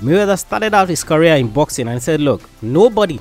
Mayweather 0.00 0.38
started 0.38 0.72
out 0.74 0.88
his 0.88 1.04
career 1.04 1.36
in 1.36 1.48
boxing 1.48 1.88
and 1.88 2.02
said, 2.02 2.20
"Look, 2.20 2.42
nobody 2.62 3.18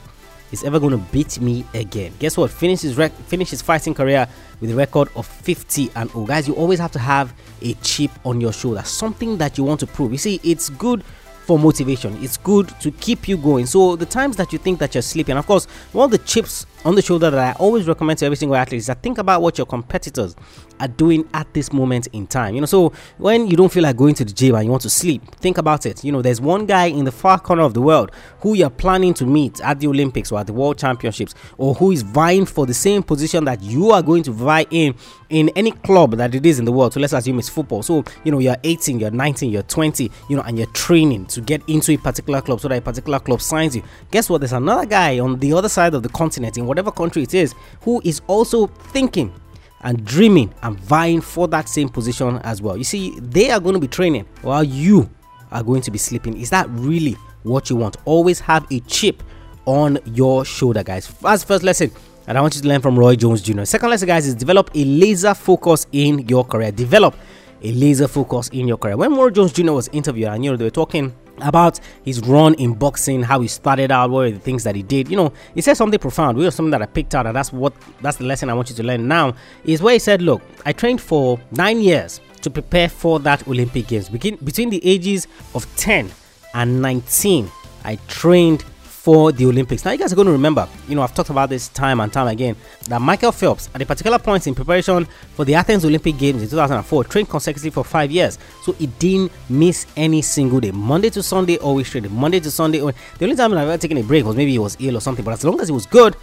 is 0.52 0.64
ever 0.64 0.80
going 0.80 0.92
to 0.92 1.12
beat 1.12 1.40
me 1.40 1.66
again. 1.74 2.14
Guess 2.20 2.38
what? 2.38 2.52
Finish 2.52 2.82
his 2.82 2.98
rec- 2.98 3.14
finish 3.14 3.50
his 3.50 3.62
fighting 3.62 3.94
career 3.94 4.28
with 4.62 4.72
a 4.72 4.76
record 4.76 5.10
of 5.16 5.26
50 5.26 5.92
and 5.96 6.10
oh, 6.16 6.26
guys, 6.26 6.48
you 6.48 6.56
always 6.56 6.80
have 6.80 6.92
to 6.92 7.00
have 7.00 7.34
a 7.62 7.74
chip 7.76 8.12
on 8.26 8.40
your 8.40 8.54
shoulder, 8.54 8.84
something 8.84 9.38
that 9.38 9.58
you 9.58 9.64
want 9.64 9.80
to 9.82 9.88
prove. 9.88 10.12
You 10.12 10.18
see, 10.18 10.40
it's 10.44 10.70
good 10.70 11.04
for 11.46 11.60
motivation. 11.60 12.18
It's 12.24 12.38
good 12.38 12.70
to 12.82 12.92
keep 12.92 13.28
you 13.28 13.38
going. 13.38 13.66
So 13.66 13.96
the 13.96 14.06
times 14.06 14.36
that 14.38 14.52
you 14.52 14.60
think 14.60 14.80
that 14.80 14.96
you're 14.96 15.02
sleeping, 15.02 15.38
of 15.38 15.46
course, 15.46 15.66
one 15.92 16.06
of 16.06 16.12
the 16.12 16.18
chips 16.20 16.66
on 16.86 16.96
the 16.96 17.02
shoulder 17.02 17.32
that 17.32 17.58
I 17.58 17.60
always 17.60 17.88
recommend 17.88 18.20
to 18.20 18.26
every 18.26 18.36
single 18.36 18.56
athlete 18.56 18.80
is 18.80 18.86
that 18.86 19.02
think 19.02 19.18
about 19.18 19.42
what 19.42 19.58
your 19.58 19.66
competitors 19.66 20.36
are 20.80 20.88
doing 20.88 21.28
at 21.34 21.52
this 21.54 21.74
moment 21.74 22.08
in 22.14 22.28
time. 22.28 22.54
You 22.54 22.62
know, 22.62 22.68
so 22.68 22.94
when 23.18 23.48
you 23.48 23.58
don't 23.58 23.72
feel 23.72 23.84
like 23.84 23.98
going 23.98 24.14
to 24.16 24.26
the 24.26 24.32
gym 24.32 24.56
and 24.56 24.66
you 24.66 24.70
want 24.70 24.84
to 24.84 24.90
sleep, 24.90 25.24
think 25.38 25.58
about 25.58 25.86
it. 25.86 26.04
You 26.04 26.12
know, 26.12 26.22
there's 26.22 26.40
one 26.40 26.66
guy 26.66 26.86
in 26.86 27.06
the 27.06 27.12
far 27.12 27.40
corner 27.40 27.64
of 27.64 27.74
the 27.74 27.82
world 27.82 28.12
who 28.42 28.54
you're 28.54 28.70
planning 28.70 29.14
to 29.16 29.26
meet 29.26 29.60
at 29.62 29.80
the 29.80 29.88
Olympics 29.88 30.32
or 30.32 30.40
at 30.40 30.48
the 30.48 30.54
World 30.54 30.78
Championships, 30.78 31.34
or 31.58 31.74
who 31.74 31.92
is 31.92 32.04
vying 32.04 32.46
for 32.46 32.68
the 32.68 32.74
same 32.74 33.02
position 33.02 33.46
that 33.46 33.62
you 33.62 33.90
are 33.92 34.04
going 34.04 34.22
to 34.24 34.32
vie 34.32 34.66
in 34.70 34.96
in 35.30 35.50
any 35.56 35.72
club 35.72 36.12
that 36.12 36.36
it 36.36 36.46
is 36.46 36.60
in 36.60 36.66
the 36.66 36.72
world. 36.72 36.94
So 36.94 37.00
let's 37.00 37.14
assume 37.14 37.40
it's 37.40 37.50
football. 37.50 37.82
So, 37.82 38.04
you 38.24 38.32
know, 38.32 38.40
you're 38.40 38.58
18, 38.64 39.00
you're 39.00 39.12
19, 39.12 39.52
you're 39.52 39.64
20, 39.64 40.12
you 40.30 40.36
know, 40.36 40.44
and 40.44 40.58
you're 40.58 40.68
training 40.68 41.26
to 41.28 41.42
get 41.42 41.68
into 41.68 41.94
a 41.94 41.98
particular 41.98 42.42
club 42.42 42.60
so 42.60 42.68
that 42.68 42.78
a 42.78 42.82
particular 42.82 43.20
club 43.20 43.42
signs 43.42 43.76
you. 43.76 43.84
Guess 44.12 44.30
what? 44.30 44.42
There's 44.42 44.54
another 44.54 44.86
guy 44.86 45.20
on 45.20 45.40
the 45.40 45.54
other 45.54 45.70
side 45.70 45.94
of 45.94 46.04
the 46.04 46.10
continent 46.10 46.58
in 46.58 46.66
whatever 46.76 46.92
country 46.92 47.24
it 47.24 47.34
is 47.34 47.56
who 47.82 48.02
is 48.04 48.22
also 48.28 48.68
thinking 48.68 49.34
and 49.82 50.04
dreaming 50.04 50.54
and 50.64 50.78
vying 50.82 51.22
for 51.22 51.48
that 51.48 51.70
same 51.70 51.88
position 51.88 52.38
as 52.44 52.62
well. 52.62 52.76
You 52.76 52.84
see, 52.84 53.18
they 53.20 53.52
are 53.52 53.60
going 53.60 53.76
to 53.76 53.80
be 53.80 53.88
training 53.88 54.26
while 54.42 54.64
you 54.64 55.10
are 55.52 55.64
going 55.64 55.82
to 55.84 55.92
be 55.92 55.98
sleeping. 55.98 56.38
Is 56.40 56.50
that 56.50 56.68
really 56.72 57.14
what 57.44 57.70
you 57.70 57.76
want? 57.78 57.96
Always 58.06 58.40
have 58.42 58.70
a 58.72 58.80
chip 58.82 59.24
on 59.66 60.00
your 60.06 60.44
shoulder, 60.44 60.84
guys. 60.84 61.08
That's 61.22 61.44
first 61.44 61.64
lesson. 61.64 61.92
And 62.28 62.38
I 62.38 62.42
want 62.42 62.56
you 62.56 62.62
to 62.62 62.68
learn 62.68 62.82
from 62.82 62.98
Roy 62.98 63.16
Jones 63.16 63.42
Jr. 63.42 63.64
Second 63.66 63.92
lesson, 63.92 64.08
guys, 64.08 64.28
is 64.28 64.34
develop 64.34 64.72
a 64.74 64.84
laser 64.84 65.34
focus 65.36 65.86
in 65.92 66.28
your 66.28 66.44
career. 66.44 66.72
Develop 66.72 67.16
a 67.62 67.72
laser 67.72 68.08
focus 68.08 68.50
in 68.50 68.68
your 68.68 68.78
career. 68.78 68.98
When 68.98 69.16
Roy 69.16 69.30
Jones 69.30 69.54
Jr. 69.54 69.72
was 69.72 69.88
interviewed, 69.90 70.30
I 70.30 70.38
knew 70.38 70.58
they 70.58 70.66
were 70.66 70.72
talking 70.72 71.14
about 71.42 71.80
his 72.04 72.22
run 72.22 72.54
in 72.56 72.74
boxing, 72.74 73.24
how 73.24 73.40
he 73.42 73.48
started 73.48 73.92
out, 73.92 74.10
what 74.10 74.28
are 74.28 74.32
the 74.32 74.40
things 74.40 74.64
that 74.64 74.76
he 74.76 74.84
did. 74.84 75.10
You 75.10 75.18
know, 75.18 75.34
he 75.54 75.62
said 75.62 75.76
something 75.76 76.00
profound. 76.00 76.38
We 76.38 76.44
have 76.46 76.54
something 76.54 76.72
that 76.72 76.82
I 76.82 76.86
picked 76.86 77.16
out, 77.16 77.26
and 77.26 77.36
that's 77.36 77.52
what 77.52 77.74
that's 78.02 78.18
the 78.18 78.26
lesson 78.26 78.50
I 78.50 78.54
want 78.54 78.70
you 78.70 78.76
to 78.76 78.84
learn 78.84 79.08
now. 79.08 79.36
Is 79.64 79.82
where 79.82 79.94
he 79.94 80.00
said, 80.00 80.22
"Look, 80.22 80.42
I 80.66 80.74
trained 80.74 81.02
for 81.02 81.40
nine 81.52 81.80
years 81.82 82.22
to 82.42 82.50
prepare 82.50 82.90
for 82.90 83.20
that 83.20 83.48
Olympic 83.48 83.88
Games. 83.88 84.08
Begin 84.10 84.38
between 84.44 84.70
the 84.70 84.86
ages 84.86 85.28
of 85.56 85.66
10 85.78 86.12
and 86.54 86.82
19, 86.82 87.52
I 87.84 87.98
trained 88.08 88.64
for 89.06 89.32
the 89.32 89.46
Olympics. 89.46 89.86
Now, 89.86 89.92
you 89.92 90.00
guys 90.00 90.12
are 90.12 90.16
going 90.16 90.26
to 90.26 90.32
remember, 90.32 90.68
you 90.88 90.96
know, 90.96 91.04
I've 91.04 91.14
talked 91.14 91.30
about 91.30 91.48
this 91.48 91.68
time 91.68 92.00
and 92.00 92.12
time 92.12 92.26
again, 92.26 92.56
that 92.90 93.00
Michael 93.00 93.32
Phelps, 93.32 93.70
at 93.76 93.80
a 93.80 93.86
particular 93.86 94.18
point 94.18 94.48
in 94.48 94.56
preparation 94.56 95.06
for 95.36 95.46
the 95.46 95.54
Athens 95.54 95.86
Olympic 95.86 96.18
Games 96.18 96.42
in 96.42 96.50
2004, 96.50 97.04
trained 97.04 97.30
consecutively 97.30 97.70
for 97.70 97.84
five 97.84 98.10
years. 98.10 98.40
So 98.64 98.72
he 98.72 98.88
didn't 98.88 99.32
miss 99.48 99.86
any 99.96 100.24
single 100.24 100.60
day. 100.60 100.72
Monday 100.72 101.12
to 101.12 101.22
Sunday, 101.22 101.58
always 101.58 101.88
trained. 101.88 102.10
Monday 102.10 102.40
to 102.40 102.50
Sunday. 102.50 102.82
Oh, 102.82 102.90
the 103.20 103.26
only 103.26 103.36
time 103.36 103.54
I've 103.54 103.68
ever 103.68 103.78
taken 103.78 104.00
a 104.00 104.02
break 104.02 104.26
was 104.26 104.36
maybe 104.36 104.54
he 104.54 104.58
was 104.58 104.76
ill 104.80 104.98
or 104.98 105.02
something. 105.02 105.24
But 105.24 105.36
as 105.36 105.44
long 105.44 105.62
as 105.62 105.68
he 105.68 105.72
was 105.72 105.86
good, 105.86 106.16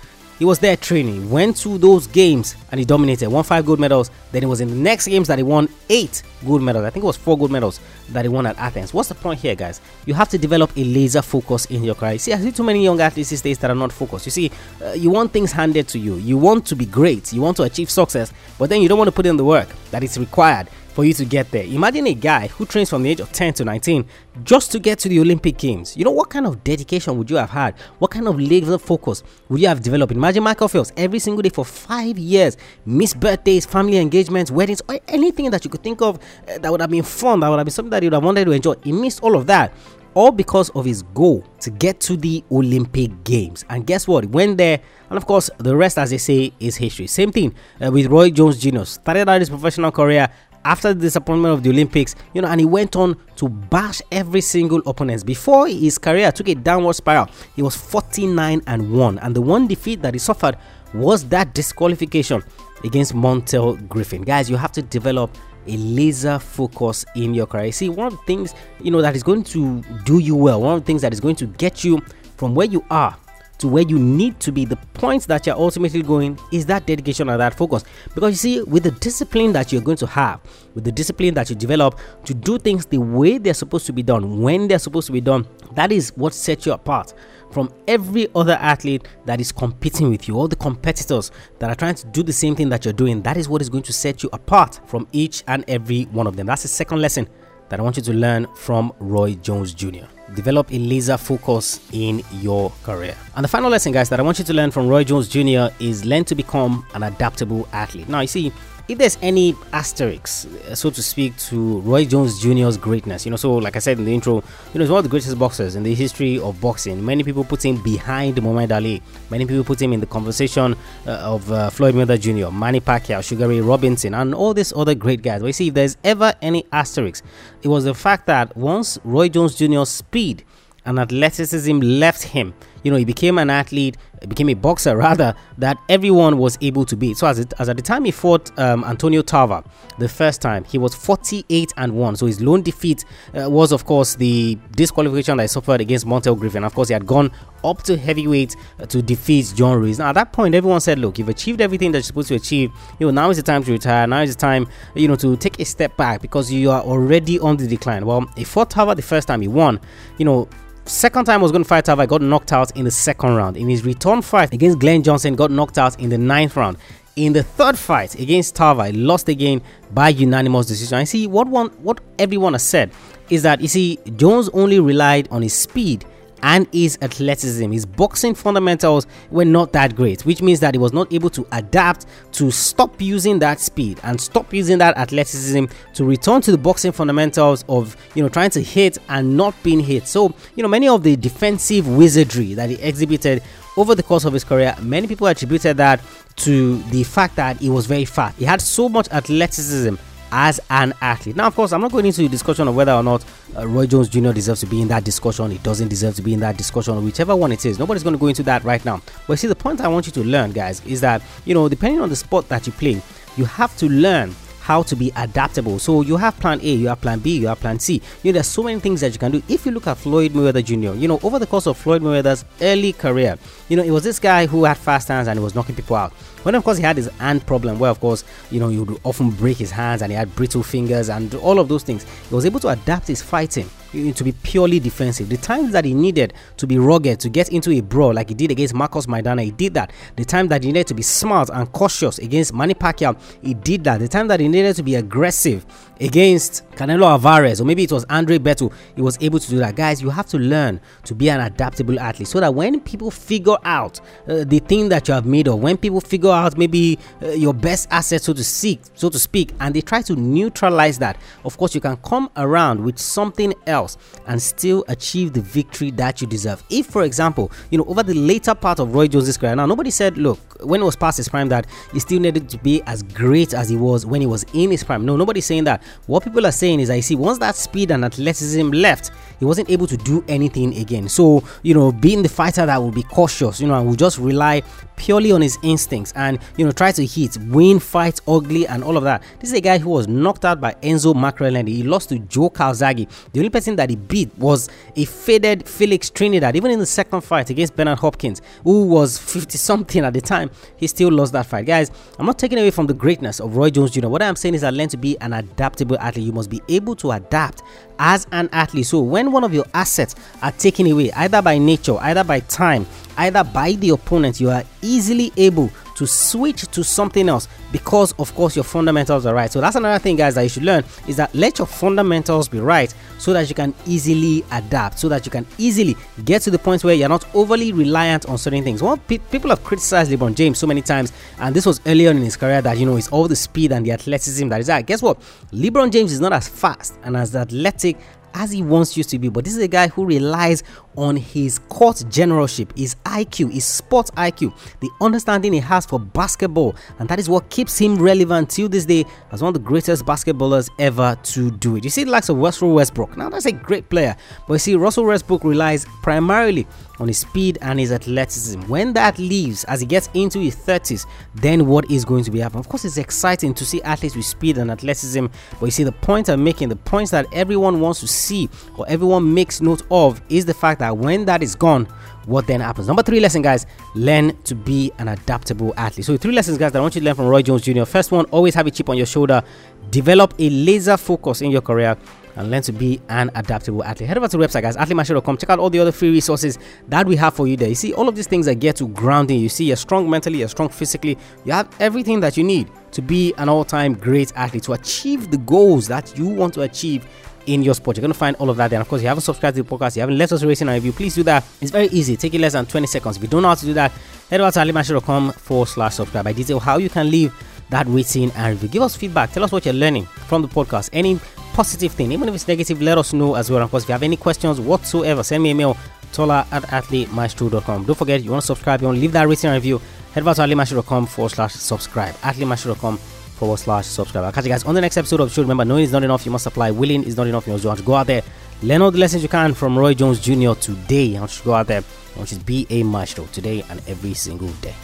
he 0.43 0.45
was 0.45 0.59
there 0.59 0.77
training, 0.77 1.31
went 1.31 1.57
to 1.57 1.79
those 1.79 2.09
games 2.09 2.57
and 2.73 2.81
he 2.81 2.85
dominated, 2.85 3.31
won 3.31 3.45
five 3.45 3.65
gold 3.65 3.79
medals. 3.79 4.11
Then 4.33 4.43
it 4.43 4.47
was 4.47 4.61
in 4.61 4.67
the 4.67 4.75
next 4.75 5.07
games 5.07 5.29
that 5.29 5.39
he 5.39 5.45
won 5.45 5.69
eight 5.89 6.25
gold 6.45 6.63
medals. 6.63 6.85
I 6.85 6.91
think 6.91 7.05
it 7.05 7.07
was 7.07 7.17
four 7.17 7.39
gold 7.39 7.53
medals 7.53 7.79
that 8.09 8.25
he 8.25 8.29
won 8.29 8.47
at 8.47 8.59
Athens. 8.59 8.93
What's 8.93 9.09
the 9.09 9.15
point 9.15 9.39
here, 9.39 9.55
guys? 9.55 9.81
You 10.05 10.15
have 10.15 10.29
to 10.31 10.39
develop 10.39 10.77
a 10.77 10.83
laser 10.83 11.23
focus 11.23 11.67
in 11.67 11.85
your 11.85 11.95
career. 11.95 12.19
See, 12.19 12.33
I 12.33 12.39
see 12.39 12.51
too 12.51 12.65
many 12.65 12.83
young 12.83 13.01
athletes 13.01 13.31
these 13.31 13.41
days 13.41 13.59
that 13.59 13.71
are 13.71 13.77
not 13.77 13.93
focused. 13.93 14.27
You 14.27 14.33
see, 14.33 14.51
uh, 14.85 14.95
you 14.95 15.11
want 15.11 15.33
things 15.33 15.53
handed 15.53 15.87
to 15.87 15.99
you, 16.01 16.17
you 16.17 16.37
want 16.37 16.67
to 16.67 16.75
be 16.75 16.87
great, 16.87 17.33
you 17.33 17.41
want 17.41 17.57
to 17.59 17.63
achieve 17.63 17.89
success, 17.89 18.33
but 18.59 18.69
then 18.69 18.83
you 18.83 18.89
don't 18.89 18.99
want 18.99 19.07
to 19.07 19.13
put 19.13 19.27
in 19.27 19.37
the 19.37 19.45
work 19.45 19.69
that 19.93 20.03
is 20.03 20.19
required 20.19 20.67
for 20.93 21.05
you 21.05 21.13
to 21.15 21.25
get 21.25 21.51
there. 21.51 21.65
Imagine 21.65 22.07
a 22.07 22.15
guy 22.15 22.49
who 22.49 22.67
trains 22.67 22.91
from 22.91 23.03
the 23.03 23.11
age 23.11 23.21
of 23.21 23.33
10 23.33 23.55
to 23.55 23.65
19 23.65 24.05
just 24.45 24.71
to 24.73 24.79
get 24.79 24.99
to 25.01 25.09
the 25.09 25.19
Olympic 25.21 25.59
Games. 25.59 25.97
You 25.97 26.05
know, 26.05 26.11
what 26.11 26.31
kind 26.31 26.47
of 26.47 26.63
dedication 26.63 27.17
would 27.19 27.31
you 27.31 27.37
have 27.37 27.51
had? 27.51 27.75
What 27.99 28.11
kind 28.11 28.29
of 28.29 28.39
laser 28.39 28.79
focus 28.79 29.23
would 29.49 29.61
you 29.61 29.69
have 29.69 29.83
developed? 29.83 30.13
Imagine 30.13 30.43
Michael 30.43 30.69
Phelps 30.69 30.93
every 30.97 31.19
single 31.19 31.43
day 31.43 31.49
for 31.49 31.65
five 31.65 32.19
years, 32.19 32.57
miss 32.85 33.15
birthdays, 33.15 33.67
family 33.67 33.99
engagements, 33.99 34.51
weddings, 34.51 34.83
or 34.89 34.99
anything 35.09 35.51
that 35.51 35.65
you 35.65 35.71
could 35.71 35.83
think 35.83 36.03
of 36.03 36.19
uh, 36.49 36.59
that 36.59 36.71
would 36.71 36.81
have 36.81 36.91
been 36.91 37.03
fun, 37.03 37.41
that 37.41 37.49
would 37.49 37.59
have 37.59 37.67
been 37.67 37.73
something 37.73 37.91
that 37.91 38.03
you 38.03 38.07
would 38.07 38.15
have 38.15 38.25
wanted 38.25 38.45
to 38.45 38.53
enjoy. 38.53 38.75
He 38.85 38.93
missed 38.93 39.23
all 39.23 39.37
of 39.37 39.47
that 39.47 39.73
all 40.15 40.31
because 40.31 40.71
of 40.71 40.85
his 40.85 41.03
goal 41.15 41.45
to 41.61 41.71
get 41.71 42.01
to 42.01 42.17
the 42.17 42.45
Olympic 42.51 43.25
Games. 43.25 43.65
And 43.69 43.87
guess 43.87 44.07
what? 44.07 44.25
He 44.25 44.29
went 44.29 44.59
there, 44.59 44.81
and 45.09 45.17
of 45.17 45.27
course, 45.27 45.51
the 45.59 45.75
rest, 45.77 45.99
as 45.99 46.11
they 46.11 46.19
say, 46.19 46.53
is 46.61 46.77
history. 46.77 47.07
Same 47.07 47.33
thing 47.33 47.55
uh, 47.85 47.91
with 47.91 48.07
Roy 48.07 48.31
Jones 48.31 48.59
Jr. 48.59 48.85
Started 48.85 49.29
out 49.29 49.41
his 49.41 49.51
professional 49.51 49.91
career 49.91 50.29
after 50.65 50.95
the 50.95 51.01
disappointment 51.01 51.55
of 51.55 51.63
the 51.63 51.71
Olympics, 51.71 52.15
you 52.35 52.43
know, 52.43 52.49
and 52.49 52.61
he 52.61 52.67
went 52.67 52.97
on 52.97 53.17
to 53.37 53.49
bash 53.49 54.01
every 54.11 54.41
single 54.41 54.81
opponent. 54.87 55.25
Before 55.27 55.67
his 55.67 55.99
career 55.99 56.33
took 56.33 56.49
a 56.49 56.55
downward 56.55 56.95
spiral, 56.95 57.29
he 57.57 57.63
was 57.63 57.77
49 57.77 58.63
and 58.67 58.93
1, 58.93 59.19
and 59.19 59.35
the 59.35 59.43
one 59.43 59.67
defeat 59.67 60.03
that 60.03 60.15
he 60.15 60.19
suffered 60.19 60.57
was 60.95 61.25
that 61.29 61.55
disqualification 61.55 62.43
against 62.85 63.15
Montel 63.15 63.87
Griffin. 63.89 64.23
Guys, 64.23 64.51
you 64.51 64.57
have 64.57 64.73
to 64.73 64.83
develop 64.83 65.37
a 65.67 65.77
laser 65.77 66.39
focus 66.39 67.05
in 67.15 67.35
your 67.35 67.47
career. 67.47 67.73
See, 67.73 67.89
one 67.89 68.09
of 68.09 68.13
the 68.13 68.25
things 68.25 68.55
you 68.81 68.91
know 68.91 69.01
that 69.01 69.15
is 69.15 69.23
going 69.23 69.45
to 69.45 69.83
do 70.05 70.19
you 70.19 70.35
well, 70.35 70.61
one 70.61 70.75
of 70.75 70.81
the 70.81 70.87
things 70.87 71.03
that 71.03 71.13
is 71.13 71.21
going 71.21 71.37
to 71.37 71.47
get 71.47 71.85
you 71.85 72.01
from 72.37 72.55
where 72.55 72.67
you 72.67 72.85
are 72.91 73.17
to 73.63 73.69
where 73.69 73.85
you 73.85 73.99
need 73.99 74.39
to 74.41 74.53
be, 74.53 74.65
the 74.65 74.77
points 74.93 75.25
that 75.27 75.47
you're 75.47 75.57
ultimately 75.57 76.03
going 76.03 76.39
is 76.51 76.67
that 76.67 76.85
dedication 76.85 77.29
and 77.29 77.41
that 77.41 77.55
focus. 77.55 77.85
Because 78.13 78.33
you 78.33 78.37
see, 78.37 78.63
with 78.65 78.83
the 78.83 78.91
discipline 78.91 79.53
that 79.53 79.73
you're 79.73 79.81
going 79.81 79.97
to 79.99 80.07
have, 80.07 80.41
with 80.75 80.83
the 80.83 80.91
discipline 80.91 81.33
that 81.35 81.49
you 81.49 81.55
develop 81.55 81.99
to 82.25 82.35
do 82.35 82.59
things 82.59 82.87
the 82.87 82.99
way 82.99 83.39
they're 83.39 83.55
supposed 83.55 83.87
to 83.87 83.93
be 83.93 84.03
done, 84.03 84.43
when 84.43 84.67
they're 84.67 84.81
supposed 84.81 85.07
to 85.07 85.13
be 85.13 85.21
done, 85.21 85.47
that 85.75 85.93
is 85.93 86.13
what 86.17 86.35
sets 86.35 86.67
you 86.67 86.73
apart 86.73 87.15
from 87.53 87.73
every 87.87 88.27
other 88.35 88.55
athlete 88.61 89.07
that 89.27 89.41
is 89.41 89.53
competing 89.53 90.11
with 90.11 90.27
you, 90.27 90.37
all 90.37 90.49
the 90.49 90.57
competitors 90.57 91.31
that 91.61 91.71
are 91.71 91.77
trying 91.77 91.95
to 91.95 92.07
do 92.09 92.25
the 92.25 92.33
same 92.33 92.57
thing 92.57 92.69
that 92.69 92.85
you're 92.85 92.93
doing. 92.93 93.23
That 93.23 93.37
is 93.37 93.49
what 93.49 93.63
is 93.63 93.69
going 93.69 93.85
to 93.85 93.93
set 93.93 94.25
you 94.25 94.31
apart 94.33 94.81
from 94.87 95.07
each 95.13 95.45
and 95.47 95.65
every 95.69 96.05
one 96.05 96.27
of 96.27 96.35
them. 96.35 96.47
That's 96.47 96.63
the 96.63 96.69
second 96.69 97.01
lesson 97.01 97.29
that 97.73 97.81
I 97.81 97.83
want 97.83 97.97
you 97.97 98.03
to 98.03 98.13
learn 98.13 98.47
from 98.55 98.93
Roy 98.99 99.33
Jones 99.37 99.73
Jr. 99.73 100.05
Develop 100.35 100.71
a 100.75 100.79
laser 100.79 101.17
focus 101.17 101.81
in 101.91 102.23
your 102.33 102.71
career. 102.83 103.17
And 103.35 103.43
the 103.43 103.49
final 103.49 103.71
lesson, 103.71 103.93
guys, 103.93 104.11
that 104.11 104.21
I 104.21 104.23
want 104.23 104.39
you 104.39 104.45
to 104.45 104.53
learn 104.53 104.71
from 104.71 104.89
Roy 104.89 105.05
Jones 105.05 105.27
Jr. 105.27 105.75
is 105.81 106.05
learn 106.05 106.27
to 106.27 106.35
become 106.35 106.85
an 106.93 107.03
adaptable 107.03 107.67
athlete. 107.73 108.11
Now, 108.11 108.21
you 108.21 108.27
see, 108.27 108.53
if 108.89 108.99
there's 108.99 109.19
any 109.23 109.55
asterisk, 109.73 110.49
uh, 110.69 110.75
so 110.75 110.91
to 110.91 111.03
speak, 111.03 111.37
to 111.37 111.81
Roy 111.81 112.05
Jones 112.05 112.41
Jr.'s 112.41 112.77
greatness, 112.77 113.25
you 113.25 113.31
know, 113.31 113.37
so 113.37 113.55
like 113.55 113.77
I 113.77 113.79
said 113.79 113.99
in 113.99 114.05
the 114.05 114.13
intro, 114.13 114.37
you 114.37 114.43
know, 114.75 114.81
he's 114.81 114.91
one 114.91 114.99
of 114.99 115.05
the 115.05 115.11
greatest 115.11 115.39
boxers 115.39 115.77
in 115.77 115.83
the 115.83 115.95
history 115.95 116.39
of 116.39 116.61
boxing. 116.61 117.05
Many 117.05 117.25
people 117.25 117.45
put 117.45 117.65
him 117.65 117.83
behind 117.83 118.43
Muhammad 118.43 118.73
Ali. 118.73 119.03
Many 119.31 119.47
people 119.47 119.65
put 119.65 119.81
him 119.81 119.93
in 119.93 120.01
the 120.01 120.07
conversation 120.07 120.77
uh, 121.07 121.11
of 121.11 121.51
uh, 121.51 121.71
Floyd 121.71 121.95
Mayweather 121.95 122.21
Jr., 122.21 122.53
Manny 122.53 122.81
Pacquiao, 122.81 123.23
Sugar 123.23 123.49
Ray 123.49 123.61
Robinson, 123.61 124.15
and 124.15 124.35
all 124.35 124.55
these 124.55 124.73
other 124.73 124.95
great 124.95 125.23
guys. 125.23 125.41
But 125.41 125.49
you 125.49 125.53
see, 125.53 125.69
if 125.69 125.75
there's 125.75 125.97
ever 126.05 126.35
any 126.43 126.67
asterisk, 126.73 127.25
it 127.63 127.69
was 127.69 127.85
the 127.85 127.95
fact 127.95 128.27
that 128.27 128.57
once 128.57 128.99
Roy 129.05 129.29
Jones 129.29 129.55
Jr.'s 129.55 129.89
speed 129.89 130.45
and 130.85 130.99
athleticism 130.99 131.79
left 131.79 132.23
him. 132.23 132.55
You 132.83 132.91
know, 132.91 132.97
he 132.97 133.05
became 133.05 133.39
an 133.39 133.51
athlete, 133.51 133.97
became 134.29 134.49
a 134.49 134.55
boxer 134.55 134.97
rather, 135.09 135.35
that 135.59 135.79
everyone 135.89 136.39
was 136.39 136.59
able 136.61 136.85
to 136.87 136.97
beat. 136.97 137.17
So, 137.17 137.27
as, 137.27 137.39
it, 137.39 137.53
as 137.59 137.69
at 137.69 137.77
the 137.77 137.83
time 137.83 138.05
he 138.05 138.11
fought 138.11 138.57
um, 138.59 138.85
Antonio 138.85 139.23
Tarver 139.23 139.63
the 139.99 140.09
first 140.09 140.41
time, 140.41 140.65
he 140.65 140.79
was 140.79 140.95
48 140.95 141.73
and 141.77 141.95
1. 141.95 142.17
So, 142.17 142.27
his 142.27 142.41
lone 142.41 142.63
defeat 142.63 143.05
uh, 143.35 143.49
was, 143.49 143.73
of 143.73 143.85
course, 143.85 144.15
the 144.17 144.59
disqualification 144.73 145.37
that 145.37 145.45
he 145.45 145.49
suffered 145.49 145.81
against 145.81 146.07
Montel 146.07 146.39
Griffin. 146.39 146.65
Of 146.65 146.75
course, 146.75 146.89
he 146.89 146.95
had 146.95 147.07
gone 147.07 147.31
up 147.65 147.83
to 147.85 147.97
heavyweight 147.97 148.57
uh, 148.81 148.87
to 148.87 149.03
defeat 149.03 149.53
John 149.55 149.79
Ruiz. 149.79 149.99
Now, 149.99 150.09
at 150.09 150.15
that 150.15 150.33
point, 150.33 150.55
everyone 150.55 150.81
said, 150.81 150.99
Look, 150.99 151.19
you've 151.19 151.29
achieved 151.29 151.61
everything 151.61 151.93
that 151.93 151.99
you're 151.99 152.03
supposed 152.05 152.29
to 152.29 152.35
achieve. 152.35 152.71
You 152.99 153.07
know, 153.07 153.13
now 153.13 153.31
is 153.31 153.37
the 153.37 153.43
time 153.43 153.63
to 153.65 153.73
retire. 153.73 154.07
Now 154.07 154.23
is 154.23 154.35
the 154.35 154.41
time, 154.41 154.69
you 154.95 155.09
know, 155.09 155.17
to 155.17 155.37
take 155.37 155.59
a 155.61 155.65
step 155.65 155.97
back 155.97 156.21
because 156.21 156.51
you 156.53 156.71
are 156.71 156.83
already 156.83 157.39
on 157.39 157.57
the 157.57 157.67
decline. 157.67 158.07
Well, 158.07 158.27
he 158.37 158.45
fought 158.45 158.71
Tarver 158.71 158.95
the 158.95 159.03
first 159.03 159.29
time 159.29 159.41
he 159.41 159.49
won. 159.49 159.81
You 160.19 160.25
know, 160.25 160.49
Second 160.85 161.27
time 161.27 161.41
was 161.41 161.53
going 161.53 161.63
to 161.63 161.69
fight 161.69 161.85
Tarver, 161.85 162.07
got 162.07 162.23
knocked 162.23 162.53
out 162.53 162.77
in 162.77 162.85
the 162.85 162.91
second 162.91 163.37
round. 163.37 163.57
In 163.57 163.69
his 163.69 163.85
return 163.85 164.21
fight 164.21 164.53
against 164.53 164.81
Glen 164.81 165.03
Johnson, 165.03 165.37
got 165.37 165.51
knocked 165.51 165.79
out 165.79 165.99
in 166.01 166.11
the 166.11 166.19
ninth 166.19 166.57
round. 166.57 166.77
In 167.15 167.33
the 167.33 167.43
third 167.43 167.79
fight 167.79 168.19
against 168.19 168.59
he 168.59 168.93
lost 168.93 169.29
again 169.29 169.63
by 169.93 170.09
unanimous 170.09 170.67
decision. 170.67 170.99
I 170.99 171.05
see 171.05 171.27
what 171.27 171.47
one, 171.47 171.69
what 171.83 172.01
everyone 172.19 172.55
has 172.55 172.63
said 172.65 172.91
is 173.31 173.43
that 173.43 173.61
you 173.61 173.69
see 173.69 173.99
Jones 174.17 174.49
only 174.55 174.81
relied 174.81 175.29
on 175.31 175.43
his 175.43 175.55
speed 175.55 176.05
and 176.43 176.67
his 176.73 176.99
athleticism. 177.03 177.71
His 177.71 177.87
boxing 177.87 178.35
fundamentals 178.35 179.07
were 179.31 179.45
not 179.45 179.73
that 179.73 179.95
great, 179.97 180.25
which 180.25 180.43
means 180.43 180.61
that 180.61 180.75
he 180.75 180.79
was 180.79 180.93
not 180.93 181.13
able 181.13 181.31
to 181.31 181.47
adapt 181.53 182.07
to 182.33 182.51
stop 182.51 183.01
using 183.01 183.39
that 183.41 183.61
speed 183.61 184.01
and 184.03 184.21
stop 184.21 184.53
using 184.53 184.79
that 184.79 184.97
athleticism 184.97 185.65
to 185.95 186.05
return 186.05 186.41
to 186.43 186.51
the 186.51 186.59
boxing 186.59 186.93
fundamentals 186.93 187.65
of 187.69 187.97
you 188.15 188.23
know 188.23 188.29
trying 188.29 188.51
to 188.51 188.63
hit 188.63 188.99
and 189.09 189.37
not 189.37 189.55
being 189.63 189.81
hit. 189.81 190.07
So, 190.07 190.35
you 190.57 190.63
know, 190.63 190.69
many 190.69 190.89
of 190.89 191.03
the 191.03 191.17
defensive 191.17 191.87
wizardry 191.89 192.55
that 192.55 192.71
he 192.71 192.77
exhibited 192.77 193.43
over 193.77 193.95
the 193.95 194.03
course 194.03 194.25
of 194.25 194.33
his 194.33 194.45
career, 194.45 194.75
many 194.81 195.07
people 195.07 195.27
attributed 195.27 195.77
that 195.79 196.01
to 196.37 196.83
the 196.85 197.05
fact 197.05 197.37
that 197.37 197.57
he 197.59 197.71
was 197.71 197.87
very 197.87 198.05
fat. 198.05 198.35
He 198.35 198.45
had 198.45 198.61
so 198.61 198.89
much 198.89 199.09
athleticism 199.11 199.97
as 200.33 200.59
an 200.71 200.95
athlete. 201.01 201.37
Now, 201.37 201.47
of 201.47 201.55
course, 201.55 201.73
I'm 201.73 201.83
not 201.83 201.93
going 201.93 202.07
into 202.07 202.23
the 202.23 202.29
discussion 202.29 202.67
of 202.67 202.75
whether 202.75 202.93
or 202.93 203.03
not 203.03 203.25
uh, 203.57 203.69
Roy 203.69 203.87
Jones 203.87 204.09
Jr. 204.09 204.33
deserves 204.33 204.61
to 204.61 204.67
be 204.67 204.81
in 204.81 204.89
that 204.89 205.05
discussion. 205.05 205.51
He 205.51 205.59
doesn't 205.59 205.89
deserve 205.89 206.17
to 206.17 206.23
be 206.23 206.33
in 206.33 206.41
that 206.41 206.57
discussion, 206.57 207.05
whichever 207.05 207.37
one 207.37 207.53
it 207.53 207.65
is. 207.67 207.79
Nobody's 207.79 208.03
going 208.03 208.15
to 208.15 208.19
go 208.19 208.27
into 208.27 208.43
that 208.45 208.65
right 208.65 208.85
now. 208.85 209.03
But 209.29 209.39
see, 209.39 209.47
the 209.47 209.55
point 209.55 209.81
I 209.83 209.89
want 209.89 210.07
you 210.07 210.13
to 210.15 210.25
learn, 210.25 210.53
guys, 210.53 210.85
is 210.87 211.03
that 211.03 211.23
you 211.45 211.55
know, 211.55 211.69
depending 211.69 212.01
on 212.01 212.09
the 212.09 212.17
sport 212.17 212.49
that 212.49 212.67
you 212.67 212.73
play, 212.73 213.01
you 213.37 213.45
have 213.45 213.77
to 213.77 213.89
learn 213.89 214.35
how 214.63 214.83
to 214.85 214.95
be 214.95 215.13
adaptable. 215.17 215.79
So 215.81 216.03
you 216.03 216.17
have 216.17 216.39
plan 216.39 216.61
A, 216.63 216.73
you 216.73 216.89
have 216.89 217.01
plan 217.01 217.19
B, 217.19 217.37
you 217.37 217.49
have 217.49 217.59
plan 217.59 217.81
C. 217.81 218.01
You 218.23 218.31
know, 218.31 218.35
there's 218.35 218.47
so 218.47 218.63
many 218.63 218.79
things 218.79 219.01
that 219.01 219.13
you 219.13 219.19
can 219.19 219.33
do. 219.33 219.43
If 219.49 219.67
you 219.67 219.73
look 219.73 219.89
at 219.89 219.99
Floyd 219.99 220.33
Mayweather 220.33 220.65
Jr., 220.65 220.97
you 220.97 221.09
know, 221.09 221.19
over 221.25 221.41
the 221.41 221.49
course 221.49 221.67
of 221.67 221.77
Floyd 221.77 222.01
Mayweather's 222.01 222.45
early 222.61 222.93
career, 222.93 223.37
you 223.69 223.77
know, 223.77 223.83
it 223.83 223.91
was 223.91 224.05
this 224.05 224.21
guy 224.21 224.47
who 224.47 224.65
had 224.65 224.79
fast 224.79 225.09
hands 225.09 225.27
and 225.27 225.37
he 225.37 225.43
was 225.43 225.57
knocking 225.57 225.75
people 225.75 225.97
out. 225.97 226.13
When 226.43 226.55
of 226.55 226.65
course 226.65 226.77
he 226.77 226.83
had 226.83 226.97
his 226.97 227.09
hand 227.19 227.47
problem, 227.47 227.79
where 227.79 227.91
of 227.91 228.01
course, 228.01 228.25
you 228.51 228.61
know, 228.61 228.69
he 228.69 228.79
would 228.79 229.01
often 229.05 229.31
break 229.31 229.57
his 229.57 229.71
hands 229.71 230.03
and 230.03 230.11
he 230.11 230.17
had 230.17 230.35
brittle 230.35 230.63
fingers 230.63 231.09
and 231.09 231.35
all 231.37 231.59
of 231.59 231.69
those 231.69 231.83
things. 231.83 232.05
He 232.29 232.35
was 232.35 232.47
able 232.47 232.61
to 232.61 232.69
adapt 232.69 233.09
his 233.09 233.23
fighting 233.23 233.69
to 233.93 234.25
be 234.25 234.33
purely 234.33 234.81
defensive. 234.81 235.29
The 235.29 235.37
times 235.37 235.73
that 235.73 235.85
he 235.85 235.93
needed 235.93 236.33
to 236.57 236.67
be 236.67 236.79
rugged, 236.79 237.21
to 237.21 237.29
get 237.29 237.51
into 237.51 237.71
a 237.73 237.83
brawl 237.83 238.15
like 238.15 238.31
he 238.31 238.35
did 238.35 238.51
against 238.51 238.75
Marcos 238.75 239.07
Maidana, 239.07 239.45
he 239.45 239.51
did 239.51 239.75
that. 239.75 239.93
The 240.17 240.25
time 240.25 240.49
that 240.49 240.63
he 240.65 240.73
needed 240.73 240.87
to 240.89 240.95
be 240.95 241.03
smart 241.03 241.51
and 241.53 241.71
cautious 241.73 242.19
against 242.19 242.55
Manny 242.55 242.75
Pacquiao, 242.75 243.19
he 243.43 243.53
did 243.53 243.85
that. 243.85 243.99
The 243.99 244.09
time 244.09 244.29
that 244.29 244.41
he 244.41 244.49
needed 244.49 244.77
to 244.77 244.83
be 244.83 244.95
aggressive 244.95 245.67
against 246.01 246.69
Canelo 246.71 247.05
Alvarez, 247.05 247.61
or 247.61 247.65
maybe 247.65 247.85
it 247.85 247.93
was 247.93 248.05
Andre 248.07 248.39
Berto, 248.39 248.73
he 248.97 249.03
was 249.03 249.19
able 249.21 249.39
to 249.39 249.51
do 249.51 249.59
that. 249.59 249.77
Guys, 249.77 250.01
you 250.01 250.09
have 250.09 250.27
to 250.29 250.39
learn 250.39 250.81
to 251.05 251.15
be 251.15 251.29
an 251.29 251.41
adaptable 251.41 252.01
athlete 252.01 252.29
so 252.29 252.41
that 252.41 252.55
when 252.55 252.81
people 252.81 253.11
figure 253.11 253.57
out 253.65 254.01
uh, 254.27 254.45
the 254.45 254.59
thing 254.61 254.89
that 254.89 255.07
you 255.07 255.15
have 255.15 255.27
made 255.27 255.49
of, 255.49 255.61
when 255.61 255.77
people 255.77 256.01
figure 256.01 256.31
out 256.33 256.57
maybe 256.57 256.99
uh, 257.23 257.29
your 257.29 257.55
best 257.55 257.89
asset, 257.91 258.23
so 258.23 258.33
to 258.33 258.45
seek, 258.45 258.81
so 258.95 259.09
to 259.09 259.19
speak, 259.19 259.53
and 259.61 259.75
they 259.75 259.81
try 259.81 260.03
to 260.03 260.17
neutralize 260.17 260.99
that, 260.99 261.17
of 261.45 261.57
course, 261.57 261.75
you 261.75 261.81
can 261.81 261.97
come 261.99 262.31
around 262.37 262.83
with 262.83 262.99
something 262.99 263.55
else 263.67 263.97
and 264.27 264.41
still 264.41 264.85
achieve 264.89 265.33
the 265.33 265.41
victory 265.41 265.91
that 265.93 266.21
you 266.21 266.27
deserve. 266.27 266.63
If, 266.71 266.87
for 266.87 267.03
example, 267.03 267.51
you 267.71 267.79
know, 267.79 267.85
over 267.85 268.03
the 268.03 268.15
later 268.15 268.55
part 268.55 268.79
of 268.79 268.95
Roy 268.95 269.09
Jones's 269.09 269.37
career, 269.37 269.57
now 269.57 269.67
nobody 269.67 269.91
said, 269.91 270.17
look, 270.19 270.39
when 270.65 270.81
it 270.81 270.85
was 270.85 270.97
past 270.97 271.17
his 271.17 271.29
prime 271.29 271.49
that 271.49 271.67
he 271.93 272.01
still 272.01 272.21
needed 272.21 272.49
to 272.49 272.59
be 272.59 272.83
as 272.87 273.03
great 273.03 273.53
as 273.53 273.69
he 273.69 273.77
was 273.77 274.07
when 274.07 274.21
he 274.21 274.27
was 274.27 274.45
in 274.55 274.71
his 274.71 274.85
prime. 274.85 275.05
No, 275.05 275.17
nobody's 275.17 275.47
saying 275.47 275.65
that. 275.65 275.83
What 276.07 276.23
people 276.25 276.47
are 276.47 276.53
saying 276.53 276.81
is, 276.81 276.91
I 276.91 277.01
see 277.01 277.17
once 277.17 277.39
that 277.39 277.57
speed 277.57 277.91
and 277.91 278.05
athleticism 278.05 278.71
left, 278.71 279.11
he 279.39 279.45
wasn't 279.45 279.71
able 279.71 279.87
to 279.89 279.97
do 279.97 280.25
anything 280.29 280.77
again. 280.79 281.09
So, 281.09 281.43
you 281.63 281.75
know, 281.75 281.91
being 281.91 282.23
the 282.23 282.29
fighter 282.29 282.65
that 282.65 282.77
will 282.77 282.93
be 282.93 283.03
cautious, 283.03 283.61
you 283.61 283.67
know, 283.67 283.75
and 283.75 283.89
will 283.89 283.97
just 283.97 284.19
rely 284.19 284.63
purely 285.03 285.33
on 285.33 285.41
his 285.41 285.59
instincts 285.65 286.13
and, 286.15 286.39
you 286.57 286.65
know, 286.65 286.71
try 286.71 286.93
to 286.93 287.05
hit, 287.05 287.37
win, 287.49 287.81
fight 287.81 288.21
ugly, 288.29 288.69
and 288.69 288.85
all 288.85 288.97
of 288.97 289.03
that. 289.03 289.21
This 289.41 289.51
is 289.51 289.59
a 289.59 289.61
guy 289.61 289.79
who 289.79 289.91
was 289.91 290.07
knocked 290.07 290.45
out 290.45 290.61
by 290.61 290.75
Enzo 290.75 291.13
Maccarinelli. 291.13 291.71
He 291.71 291.83
lost 291.83 292.11
to 292.11 292.21
Joe 292.21 292.49
Calzaghe. 292.49 293.09
The 293.33 293.41
only 293.41 293.51
person 293.51 293.75
that 293.77 293.91
he 293.91 293.97
beat 293.97 294.31
was 294.39 294.69
a 294.95 295.05
faded 295.05 295.69
Felix 295.69 296.09
Trinidad. 296.09 296.55
Even 296.55 296.71
in 296.71 296.79
the 296.79 296.87
second 296.87 297.23
fight 297.23 297.51
against 297.51 297.75
Bernard 297.75 297.99
Hopkins, 297.99 298.41
who 298.63 298.87
was 298.87 299.19
50 299.19 299.59
something 299.59 300.05
at 300.05 300.13
the 300.13 300.21
time, 300.21 300.53
he 300.77 300.87
still 300.87 301.11
lost 301.11 301.33
that 301.33 301.47
fight. 301.47 301.67
Guys, 301.67 301.91
I'm 302.21 302.27
not 302.27 302.39
taking 302.39 302.59
away 302.59 302.71
from 302.71 302.87
the 302.87 302.95
greatness 302.95 303.41
of 303.41 303.57
Roy 303.57 303.71
Jones 303.71 303.91
Jr. 303.91 304.07
What 304.07 304.23
I'm 304.23 304.37
saying 304.37 304.55
is 304.55 304.61
that 304.61 304.73
learn 304.73 304.89
to 304.91 304.97
be 304.97 305.19
an 305.21 305.33
adaptable 305.33 305.99
athlete. 305.99 306.27
You 306.27 306.33
must 306.33 306.49
be 306.49 306.63
able 306.69 306.95
to 306.97 307.11
adapt 307.11 307.63
as 307.99 308.27
an 308.31 308.49
athlete. 308.53 308.87
So 308.87 309.01
when 309.01 309.33
one 309.33 309.43
of 309.43 309.53
your 309.53 309.65
assets 309.75 310.15
are 310.43 310.53
taken 310.53 310.87
away, 310.87 311.11
either 311.13 311.43
by 311.43 311.59
nature, 311.59 311.97
either 312.01 312.23
by 312.23 312.39
time, 312.41 312.87
either 313.17 313.45
by 313.45 313.73
the 313.73 313.91
opponent, 313.91 314.41
you 314.41 314.51
are 314.51 314.65
easily 314.83 315.33
able 315.37 315.71
to 315.97 316.07
switch 316.07 316.63
to 316.69 316.83
something 316.83 317.29
else 317.29 317.49
because 317.71 318.13
of 318.19 318.35
course 318.35 318.57
your 318.57 318.65
fundamentals 318.65 319.27
are 319.27 319.35
right. 319.35 319.53
So 319.53 319.61
that's 319.61 319.77
another 319.77 319.99
thing 319.99 320.17
guys 320.17 320.35
that 320.35 320.43
you 320.43 320.49
should 320.49 320.65
learn 320.65 320.85
is 321.07 321.17
that 321.17 321.35
let 321.35 321.59
your 321.59 321.67
fundamentals 321.67 322.49
be 322.49 322.61
right 322.61 322.93
so 323.19 323.33
that 323.33 323.49
you 323.49 323.55
can 323.55 323.75
easily 323.87 324.45
adapt 324.51 324.99
so 324.99 325.09
that 325.09 325.25
you 325.25 325.31
can 325.31 325.47
easily 325.59 325.97
get 326.25 326.43
to 326.43 326.51
the 326.51 326.59
point 326.59 326.83
where 326.83 326.95
you're 326.95 327.09
not 327.09 327.25
overly 327.35 327.73
reliant 327.73 328.27
on 328.27 328.39
certain 328.39 328.65
things. 328.65 328.83
Well 328.83 328.97
pe- 328.97 329.19
people 329.19 329.51
have 329.51 329.63
criticized 329.63 330.11
LeBron 330.11 330.35
James 330.35 330.59
so 330.59 330.67
many 330.67 330.83
times 330.83 331.13
and 331.39 331.55
this 331.55 331.67
was 331.67 331.81
earlier 331.87 332.11
in 332.11 332.19
his 332.19 332.37
career 332.37 332.63
that 332.63 332.79
you 332.79 332.87
know 332.87 332.97
it's 332.97 333.09
all 333.09 333.29
the 333.29 333.37
speed 333.37 333.73
and 333.73 333.85
the 333.87 333.93
athleticism 333.93 334.49
that 334.49 334.61
is 334.61 334.67
that 334.67 334.87
guess 334.87 335.03
what? 335.03 335.21
LeBron 335.53 335.93
James 335.93 336.13
is 336.13 336.21
not 336.21 336.33
as 336.33 336.49
fast 336.49 336.95
and 337.05 337.17
as 337.17 337.37
athletic 337.37 337.99
as 338.35 338.51
he 338.51 338.63
once 338.63 338.97
used 338.97 339.11
to 339.11 339.19
be. 339.19 339.29
But 339.29 339.45
this 339.45 339.55
is 339.55 339.63
a 339.63 339.69
guy 339.69 339.89
who 339.89 340.05
relies 340.05 340.63
on 340.97 341.17
his 341.17 341.59
court 341.69 342.05
generalship, 342.09 342.77
his 342.77 342.95
IQ, 343.05 343.53
his 343.53 343.65
sports 343.65 344.11
IQ, 344.13 344.55
the 344.81 344.91
understanding 345.01 345.53
he 345.53 345.61
has 345.61 345.87
for 345.87 345.99
basketball, 345.99 346.75
and 346.99 347.09
that 347.09 347.19
is 347.19 347.29
what 347.29 347.49
keeps 347.51 347.79
him 347.79 347.97
relevant 347.97 348.51
till 348.51 348.69
this 348.69 348.85
day 348.85 349.05
as 349.31 349.43
one 349.43 349.49
of 349.49 349.55
the 349.55 349.61
greatest 349.61 350.05
basketballers 350.05 350.69
ever 350.79 351.17
to 351.23 351.51
do 351.51 351.77
it. 351.77 351.85
You 351.85 351.91
see 351.91 352.05
the 352.05 352.11
likes 352.11 352.29
of 352.29 352.37
Russell 352.37 352.75
Westbrook. 352.75 353.17
Now 353.17 353.29
that's 353.29 353.47
a 353.47 353.53
great 353.53 353.89
player, 353.89 354.17
but 354.47 354.55
you 354.55 354.59
see 354.59 354.75
Russell 354.75 355.05
Westbrook 355.05 355.45
relies 355.45 355.87
primarily 356.03 356.67
on 357.01 357.09
his 357.09 357.19
speed 357.19 357.59
and 357.63 357.81
his 357.81 357.91
athleticism. 357.91 358.61
When 358.63 358.93
that 358.93 359.19
leaves, 359.19 359.65
as 359.65 359.81
he 359.81 359.87
gets 359.87 360.09
into 360.15 360.39
his 360.39 360.55
30s, 360.55 361.07
then 361.35 361.67
what 361.67 361.91
is 361.91 362.05
going 362.05 362.23
to 362.25 362.31
be 362.31 362.39
happening? 362.39 362.61
Of 362.61 362.69
course, 362.69 362.85
it's 362.85 362.97
exciting 362.97 363.55
to 363.55 363.65
see 363.65 363.83
athletes 363.83 364.15
with 364.15 364.25
speed 364.25 364.59
and 364.59 364.71
athleticism, 364.71 365.27
but 365.59 365.67
you 365.67 365.73
see, 365.73 365.85
the 365.85 365.93
point 365.93 366.29
I'm 366.29 366.45
making, 366.45 366.69
the 366.69 366.77
points 366.77 367.11
that 367.11 367.27
everyone 367.33 367.81
wants 367.81 368.01
to 368.01 368.07
see 368.07 368.49
or 368.77 368.89
everyone 368.89 369.35
makes 369.35 369.61
note 369.61 369.83
of, 369.91 370.23
is 370.29 370.45
the 370.45 370.55
fact 370.55 370.79
that 370.83 370.99
when 370.99 371.25
that 371.25 371.43
is 371.43 371.55
gone, 371.55 371.87
what 372.27 372.47
then 372.47 372.61
happens? 372.61 372.87
Number 372.87 373.03
three 373.03 373.21
lesson, 373.21 373.41
guys, 373.43 373.67
learn 373.95 374.37
to 374.43 374.55
be 374.55 374.93
an 374.99 375.09
adaptable 375.09 375.73
athlete. 375.77 376.05
So, 376.05 376.17
three 376.17 376.33
lessons, 376.33 376.59
guys, 376.59 376.73
that 376.73 376.79
I 376.79 376.83
want 376.83 376.95
you 376.95 377.01
to 377.01 377.05
learn 377.05 377.15
from 377.15 377.27
Roy 377.27 377.43
Jones 377.43 377.63
Jr. 377.63 377.85
First 377.85 378.13
one, 378.13 378.25
always 378.27 378.55
have 378.55 378.67
a 378.67 378.71
chip 378.71 378.89
on 378.89 378.97
your 378.97 379.07
shoulder, 379.07 379.43
develop 379.91 380.35
a 380.39 380.51
laser 380.51 380.97
focus 380.97 381.41
in 381.41 381.51
your 381.51 381.63
career 381.63 381.97
and 382.37 382.51
learn 382.51 382.63
to 382.63 382.73
be 382.73 383.01
an 383.09 383.31
adaptable 383.35 383.85
athlete. 383.85 384.09
Head 384.09 384.17
over 384.17 384.29
to 384.29 384.37
the 384.37 384.45
website, 384.45 384.63
guys, 384.63 384.77
athletemaestro.com. 384.77 385.37
Check 385.37 385.51
out 385.51 385.59
all 385.59 385.71
the 385.71 385.79
other 385.79 385.93
free 385.93 386.11
resources 386.11 386.59
that 386.89 387.07
we 387.07 387.17
have 387.17 387.35
for 387.35 387.47
you 387.47 387.57
there. 387.57 387.69
You 387.69 387.75
see, 387.75 387.93
all 387.93 388.09
of 388.09 388.17
these 388.17 388.27
things 388.27 388.47
that 388.47 388.57
get 388.57 388.77
to 388.77 388.89
grounding. 388.89 389.39
You 389.41 389.49
see, 389.49 389.67
you're 389.67 389.77
strong 389.77 390.09
mentally, 390.09 390.39
you're 390.39 390.49
strong 390.49 390.69
physically. 390.69 391.19
You 391.45 391.53
have 391.53 391.75
everything 391.81 392.21
that 392.21 392.37
you 392.37 392.45
need 392.45 392.71
to 392.93 393.03
be 393.03 393.35
an 393.39 393.49
all 393.49 393.65
time 393.65 393.95
great 393.95 394.33
athlete, 394.37 394.63
to 394.65 394.73
achieve 394.73 395.31
the 395.31 395.39
goals 395.39 395.89
that 395.89 396.17
you 396.17 396.27
want 396.27 396.55
to 396.55 396.63
achieve 396.63 397.07
in 397.47 397.63
your 397.63 397.75
sport. 397.75 397.97
You're 397.97 398.03
going 398.03 398.13
to 398.13 398.19
find 398.19 398.37
all 398.37 398.51
of 398.51 398.57
that 398.57 398.69
there. 398.69 398.79
And 398.79 398.83
of 398.83 398.89
course, 398.89 399.01
if 399.01 399.05
you 399.05 399.09
haven't 399.09 399.23
subscribed 399.23 399.57
to 399.57 399.63
the 399.63 399.69
podcast, 399.69 399.97
you 399.97 400.01
haven't 400.01 400.19
left 400.19 400.33
us 400.33 400.43
a 400.43 400.47
rating 400.47 400.69
and 400.69 400.75
review, 400.75 400.93
please 400.93 401.15
do 401.15 401.23
that. 401.25 401.45
It's 401.61 401.71
very 401.71 401.87
easy. 401.89 402.17
Take 402.17 402.35
less 402.35 402.53
than 402.53 402.67
20 402.67 402.87
seconds. 402.87 403.17
If 403.17 403.23
you 403.23 403.29
don't 403.29 403.43
know 403.43 403.49
how 403.49 403.55
to 403.55 403.67
do 403.67 403.75
that, 403.75 403.93
head 404.31 404.41
over 404.41 404.51
to 404.51 404.59
athletemaestro.com 404.61 405.33
forward 405.33 405.69
slash 405.69 405.95
subscribe. 405.95 406.27
I 406.27 406.33
detail 406.33 406.61
how 406.61 406.79
you 406.79 406.89
can 406.91 407.11
leave 407.11 407.33
that 407.71 407.87
rating 407.89 408.31
and 408.33 408.53
review. 408.55 408.69
Give 408.69 408.83
us 408.83 408.97
feedback. 408.97 409.33
Tell 409.33 409.45
us 409.45 409.53
what 409.53 409.65
you're 409.65 409.75
learning 409.75 410.05
from 410.05 410.43
the 410.43 410.49
podcast. 410.49 410.91
Any 410.93 411.19
positive 411.53 411.93
thing, 411.93 412.13
even 412.13 412.29
if 412.29 412.35
it's 412.35 412.49
negative, 412.49 412.81
let 412.81 412.99
us 412.99 413.13
know 413.13 413.35
as 413.35 413.51
well. 413.51 413.59
And 413.59 413.65
of 413.65 413.71
course, 413.71 413.83
if 413.85 413.89
you 413.89 413.93
have 413.93 414.03
any 414.03 414.17
questions 414.17 414.61
whatsoever, 414.61 415.23
send 415.23 415.43
me 415.43 415.51
a 415.51 415.55
mail 415.55 415.77
tola 416.13 416.47
at 416.51 416.63
athletemaestro.com. 416.65 417.85
Don't 417.85 417.97
forget, 417.97 418.23
you 418.23 418.31
want 418.31 418.43
to 418.43 418.47
subscribe, 418.47 418.81
you 418.81 418.87
want 418.87 418.97
to 418.97 419.01
leave 419.01 419.13
that 419.13 419.27
rating 419.27 419.49
and 419.51 419.57
review, 419.57 419.81
head 420.13 420.23
over 420.23 420.35
to 420.35 420.43
athletemaestro.com 420.43 421.07
forward 421.07 421.31
slash 421.31 421.55
subscribe. 421.55 422.15
athletemaestro.com 422.17 422.99
forward 423.43 423.59
slash 423.59 423.87
subscribe. 423.87 424.23
I'll 424.23 424.31
catch 424.31 424.45
you 424.45 424.51
guys 424.51 424.63
on 424.63 424.77
the 424.77 424.81
next 424.81 424.97
episode 424.97 425.19
of 425.19 425.33
show. 425.33 425.43
Remember, 425.43 425.65
knowing 425.65 425.83
is 425.83 425.91
not 425.91 426.05
enough, 426.05 426.25
you 426.25 426.31
must 426.31 426.47
apply. 426.47 426.71
Willing 426.71 427.03
is 427.03 427.17
not 427.17 427.27
enough, 427.27 427.45
you 427.49 427.53
must 427.53 427.65
want 427.65 427.77
to 427.81 427.85
go 427.85 427.97
out 427.97 428.07
there. 428.07 428.23
Learn 428.63 428.83
all 428.83 428.93
the 428.93 428.99
lessons 428.99 429.21
you 429.25 429.29
can 429.29 429.53
from 429.53 429.77
Roy 429.77 429.95
Jones 429.95 430.21
Jr. 430.21 430.53
today. 430.55 431.17
I 431.17 431.21
want 431.21 431.33
you 431.33 431.39
to 431.39 431.45
go 431.45 431.55
out 431.55 431.67
there. 431.67 431.83
I 432.15 432.19
want 432.19 432.31
you 432.31 432.39
to 432.39 432.45
be 432.45 432.69
a 432.71 432.85
maestro 432.85 433.25
today 433.33 433.65
and 433.69 433.83
every 433.89 434.15
single 434.15 434.51
day. 434.63 434.75